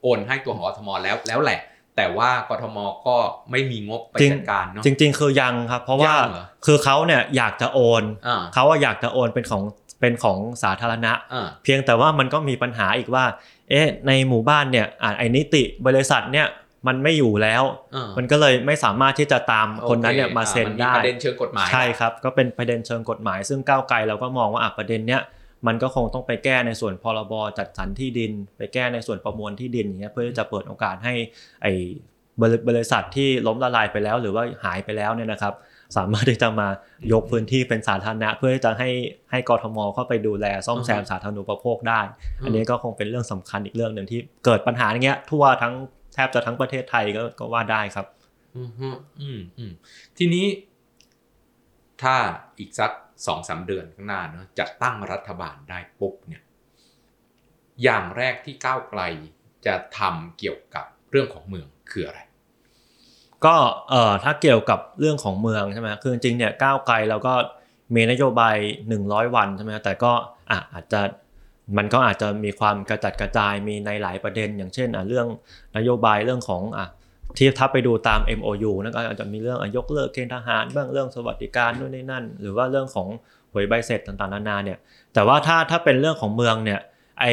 [0.03, 1.61] โอนให้ตัวของกทมแล้วแล้วแหละ
[1.97, 3.17] แต่ว่ากทมก็
[3.51, 9.63] ไม่มีงบไปจริงจัดการเนาะจริง ๆ คือยังครับ เพราะว่ายังเหรอคือเขาเนี่ยอยากจะโอนอ่าเขาว่าอยากจะโอนเป็นของ
[10.05, 13.25] เป็นของสาธารณะอ่าเพียงแต่ว่ามันก็มีปัญหาอีกว่า
[13.71, 16.47] เอ๊ะในหมู่บ้านเนี่ยอ่าไอ้นิติบริษัทเนี่ย
[16.87, 17.63] มันไม่อยู่แล้ว
[17.95, 25.23] อ่ามันก็เลยไม่สามารถที่จะตามคนนั้นเนี่ยโอมาเซ็นอ่ได้มีประเด็นเชิงกฎหมายใช่ครับ ก็เป็นประเด็นเชิงกฎหมาย ซึ่งก้าวไกลเราก็มองว่าอะประเด็นเนี้ย
[25.67, 31.15] มันก็คงต้องไปแก้ในส่วนพรบจัดสรรที่ดิน ไปแก้ในส่วนประมวลที่ดินอย่างเงี้ยเพื่อที่จะเปิดโอกาสให้
[31.63, 31.73] ไอ้
[32.41, 35.55] บริบริษัทที่ล้มละลายไปแล้ว หรือว่าหายไปแล้วเนี่ยนะครับ
[35.97, 36.69] สามารถที่จะมา
[37.13, 38.91] ยกพื้นที่เป็นสาธารณะ เพื่อที่จะให้
[39.31, 42.01] ให้กทมเข้าไปดูแลซ่อมแซมสาธารณูปโภคได้
[42.45, 45.75] อันนี้ก็คงเป็นเรื่องสำคัญอีกเรื่องหนึ่งที่เกิดปัญหาอย่างเงี้ยทั่วทั้ง
[46.15, 48.07] แทบจะทั้งประเทศไทยก็ก็ว่าได้ครับ
[48.57, 48.89] อืมฮึ
[49.21, 49.73] อืมอืม
[50.19, 50.47] ทีนี้
[52.03, 52.17] ถ้า
[52.59, 52.93] อีกสัก
[53.27, 56.43] สองสามเดือนข้างหน้าเนอะจะตั้งรัฐบาลได้ปุ๊บเนี่ย
[57.83, 59.03] อย่างแรกที่ก้าวไกล
[59.67, 62.21] จะทำเกี่ยวกับเรื่องของเมืองคืออะไร
[63.47, 63.57] ก็
[63.91, 67.35] เอ่อถ้าเกี่ยวกับเรื่องของเมืองใช่ไหมคือจริงเนี่ยก้าวไกลเราก็
[67.95, 68.57] มีนโยบาย
[68.97, 70.13] 100 วันใช่ไหมแต่ก็
[70.51, 71.01] อะอาจจะ
[71.77, 75.27] มันก็อาจจะมีความกระจัดกระจายมีในหลายประเด็น อย่างเช่นอะเรื่อง
[75.77, 76.87] นโยบายเรื่องของอะ
[77.39, 83.09] ที่ถ้าไปดูตาม MOU นะก็อาจจะมีเรื่องอยกเลิกเกณฑ์ทหารบ้างเรื่องสวัสดิการนู่นนี่นั่น หรือว่าเรื่องของ
[83.53, 84.79] หวยใบเสร็จต่างๆนานาเนี่ย
[85.15, 86.81] แต่ว่าถ้าถ้าเป็นเรื่องของเมืองเนี่ย
[87.21, 87.33] ไอ้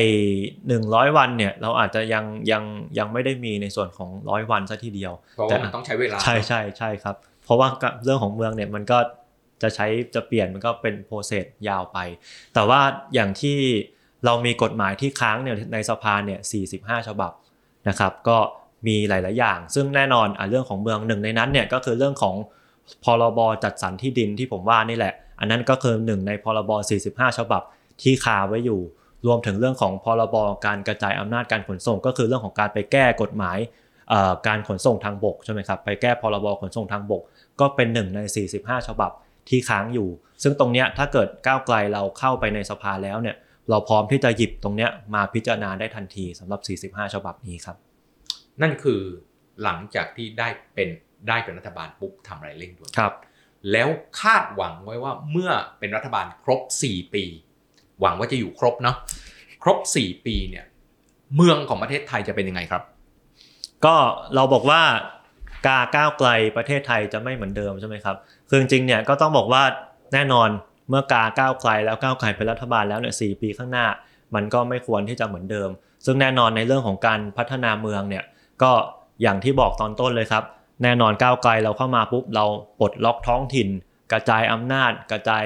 [0.67, 2.63] หนึ่งร้อยวันเนี่ยเราอาจจะยังยัง
[2.97, 8.97] ยังไม่ได้มีในส่วนของร้อยวันซะทีเดียวเพราะแต่ว่ามันต้องใช้เวลา ใช่ใช่ใช่ครับ เพราะว่ากับเรื่องของเมืองเนี่ยมันก็
[9.61, 11.97] จะใช้จะเปลี่ยนมันก็เป็นโปรเซสยาวไป
[12.53, 12.81] แต่ว่า
[13.13, 13.57] อย่างที่
[14.25, 16.39] เรามีกฎหมายที่ค้างเนี่ยในสภาเนี่ย
[16.97, 17.31] 45 ฉบับ
[17.89, 18.37] นะครับก็
[18.87, 22.35] มีหลาย ๆ อย่าง ซึ่งแน่นอนอะเรื่องของเมืองหนึ่งในนั้นเนี่ยก็คือเรื่องของ
[23.03, 26.71] พรบจัดสรรที่ดินที่ผมว่านี่แหละ อันนั้นก็คือหนึ่งในพรบ
[27.05, 27.61] 45 ฉบับ
[28.01, 28.81] ที่คาไว้อยู่
[29.27, 33.57] รวมถึงเรื่องของพรบการกระจายอำนาจการขนส่ง ก็คือเรื่องของการไปแก้กฎหมาย
[34.09, 37.21] เอ่อการขนส่งทางบกใช่ไหมครับไปแก้พรบขนส่งทางบก
[37.59, 38.19] ก็เป็นหนึ่งใน
[38.55, 39.11] 45 ฉบับ
[39.49, 40.09] ที่ค้างอยู่
[40.43, 43.35] ซึ่งตรงเนี้ยถ้าเกิดก้าวไกลเราเข้าไปในสภาแล้วเนี่ย
[43.69, 46.57] เราพร้อมที่จะหยิบตรงเนี้ยมาพิจารณาได้ทันทีสำหรั
[46.87, 47.77] บ 45 ฉบับนี้ครับ
[48.61, 49.01] นั่นคือ
[49.63, 50.89] หลังจากที่ได้เป็น
[51.27, 53.13] ได้เป็นรัฐบาลปุ๊บทำอะไรเร่งด่วนครับ
[53.71, 53.89] แล้ว
[54.21, 57.23] คาดหวังไว้ว่าเมื่อเป็นรัฐบาลครบ 4 ปี
[58.01, 58.95] หวังว่าจะอยู่ครบเนาะ
[59.63, 60.65] ครบ 4 ปีเนี่ย
[61.35, 62.83] เมืองของประเทศไทยจะเป็นยังไงครับ
[63.85, 63.95] ก็
[64.35, 64.81] เราบอกว่า
[65.67, 68.15] กาก้าวไกลประเทศไทยจะไม่เหมือนเดิมใช่ไหมครับ
[68.49, 69.63] คือจริงเนี่ยก็ต้องบอกว่า
[70.13, 70.49] แน่นอน
[70.89, 73.85] เมื่อกาก้าวไกลแล้วก้าวไกลเป็นรัฐบาลแล้วเนี่ยสปีข้างหน้า
[74.35, 75.69] มันก็ไม่ควรที่จะเหมือนเดิม
[76.05, 78.23] ซึ่งแน่นอนในเรื่องของการพัฒนาเมืองเนี่ย
[78.63, 78.71] ก็
[79.21, 80.43] อย่างที่บอกตอนต้นเลยครับ
[80.83, 82.45] แน่นอนก้าวไกลเราเข้ามาปุ๊บเรา
[82.79, 83.69] ปลดล็อกท้องถิ่น
[84.11, 85.45] กระจายอำนาจ กระจาย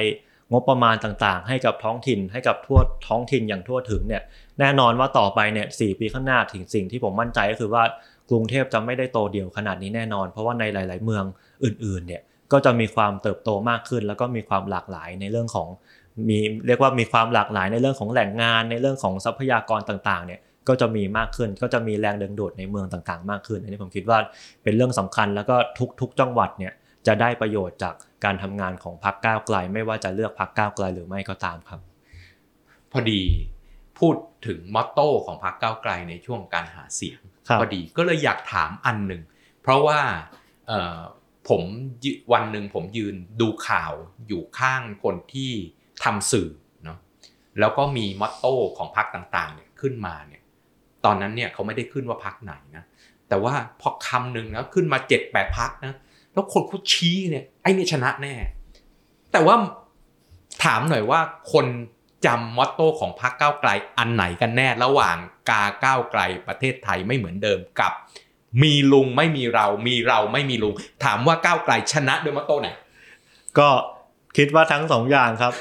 [0.51, 4.23] งบประมาณต่างๆ ให้กับท้องถิ่นให้กับทั่วท้องถิ่นอย่างทั่วถึงเนี่ย
[4.59, 7.83] แน่นอนว่าต่อไปเนี่ยสปีข้างหน้าถึงสิ่งที่ผมมั่นใจก็คือว่า
[8.29, 11.23] กรุงเทพจะไม่ได้โตเดี่ยวขนาดนี้แน่นอน เพราะว่าในหลาย ๆ เมือง
[11.63, 12.21] อื่น ๆ เนี่ย
[12.51, 15.67] ก็จะมีความเติบโตมากขึ้น แล้วก็มีความหลากหลายในเรื่องของ
[16.29, 16.37] มี
[16.67, 24.17] เรียกว่ามีความหลากหลายในเรื่องของแหล่งงานในเรื่องของทรัพยากรต่างๆเนี่ยก็จะมีมากขึ้นก็จะมีแรงดึงดูดในเมืองต่างๆ มากขึ้น อันนี้ผมคิดว่า
[24.63, 25.55] เป็นเรื่องสำคัญแล้วก็
[26.01, 26.73] ทุกๆ จังหวัดเนี่ย
[27.07, 27.93] จะได้ประโยชน์จาก
[28.26, 31.80] การทำงานของพรรคก้าวไกล ไม่ว่าจะเลือกพรรคก้าวไกลหรือไม่ก็ตามครับ
[32.91, 33.21] พอดี
[33.99, 34.15] พูด
[34.47, 39.21] ถึงมอตโต้ของพรรคก้าวไกลในช่วงการหาเสียงครับพอดีก็เลยอยากถามอันหนึ่ง
[39.61, 39.99] เพราะว่า
[40.67, 40.99] เอ่อ
[41.49, 41.61] ผม
[42.03, 43.93] ยืวันหนึ่งผมยืนดูข่าว
[44.28, 45.51] อยู่ข้างคนที่
[46.03, 46.49] ทำสื่อ
[46.84, 46.97] เนาะ
[47.59, 50.41] แล้วก็มีมอตโต้ของพรรคต่างๆเนี่ยขึ้นมาเนี่ย
[51.05, 52.84] ตอนนั้นเนี่ยเขาไม่ได้ขึ้นว่าพรรคไหนนะ
[53.30, 55.93] แต่ว่าพอคำหนึ่งนะขึ้นมาเจ็ดแปดพรรคนะ
[56.36, 58.33] แล้วคนเขาชี้เนี่ยไอ้นี่ชนะแน่
[59.31, 59.55] แต่ว่า
[60.63, 61.19] ถามหน่อยว่า
[61.53, 61.65] คน
[62.25, 65.17] จำมอตโต้ของพรรคก้าวไกลอันไหนกันแน่ระหว่าง
[65.49, 67.93] กาก้าวไกลประเทศไทยไม่เหมือนเดิมกับ
[68.63, 70.73] มีลุงไม่มีเรามีเราไม่มีลุง
[71.03, 72.69] ถามว่าก้าวไกลชนะด้วยมอตโต้ไหน
[73.59, 73.69] ก็
[74.38, 75.53] คิดว่าทั้งสองอย่างครับ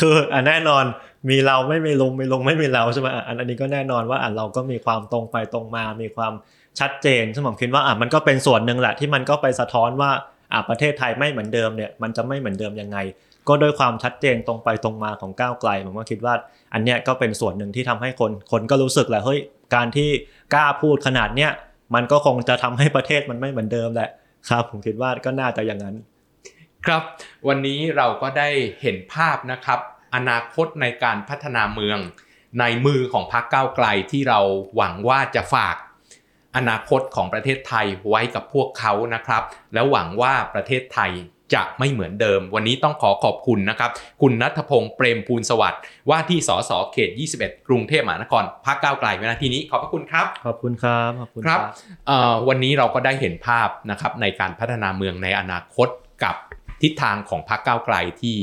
[0.00, 0.84] คืออะแน่นอน
[1.30, 6.32] มีเราไม่มีลุงมีลุงไม่มีเราใช่ไหมอันอันนี้ก็แน่นอนว่าอะเราก็มีความตรงไปตรงมา มีความ
[6.80, 10.10] ชัดเจนซึ่งผมคิดว่าอะมันก็เป็นส่วนหนึ่งแหละที่มันก็ไปสะท้อนว่า
[10.52, 12.98] อะประเทศไทยไม่เหมือนเดิมเนี่ยมันจะไม่เหมือนเดิมยังไง
[13.48, 16.34] ก็ด้วยความชัดเจนตรงไปตรงมาของก้าวไกลผมก็คิดว่า
[16.74, 19.40] อันเนี้ยก็เป็นส่วนหนึ่งที่ทำให้คนคนก็รู้สึกแหละเฮ้ย
[19.74, 20.10] การที่
[20.54, 21.50] กล้าพูดขนาดเนี้ย
[21.94, 24.10] มันก็คงจะทำให้ประเทศมันไม่เหมือนเดิมแหละ
[24.48, 25.96] ครับ ผมคิดว่าก็น่าจะอย่างนั้น
[26.86, 27.02] ครับ
[27.48, 28.48] วันนี้เราก็ได้
[28.82, 29.80] เห็นภาพนะครับ
[30.14, 31.98] อนาคตในการพัฒนาเมือง
[32.60, 34.40] ในมือของพรรคก้าวไกลที่เรา
[34.76, 35.76] หวังว่าจะฝาก
[36.56, 39.42] อนาคตของประเทศไทยไว้กับพวกเขานะครับ
[39.74, 41.12] แล้วหวังว่าประเทศไทย
[41.56, 43.90] จะไม่เหมือนเดิม วันนี้ต้องขอขอบคุณนะครับ
[44.22, 45.80] คุณนัทพงศ์เปรมภูลสวัสดิ์
[46.10, 51.60] ว่าที่สสเขต 21 กรุงเทพมหานครพรรคก้าวไกลเวลาทีนี้ขอบพระคุณครับ ขอบคุณครับขอบคุณครับ
[52.06, 55.88] เอ่อวันนี้เราก็ได้เห็นภาพนะครับในการพัฒนาเมืองในอนาคต
[56.24, 56.36] กับ
[56.82, 58.36] ทิศทางของพรรคก้าวไกลที่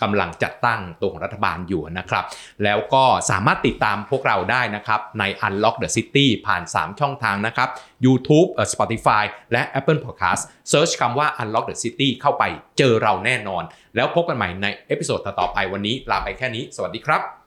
[0.00, 2.24] อ่ากำลังจัดตั้งตัวของรัฐบาลอยู่นะครับ
[2.64, 7.68] แล้วก็สามารถติดตามพวกเราได้นะครับใน Unlock the City ผ่าน 3 ช่องทางนะครับ
[8.04, 10.42] YouTube Spotify และ Apple Podcast
[10.72, 12.44] Search คำว่า Unlock the City เข้าไป
[12.78, 13.62] เจอเราแน่นอน
[13.96, 17.39] แล้วพบกันใหม่ในเอพิโซดต่อไปวันนี้ลาไปแค่นี้ สวัสดีครับ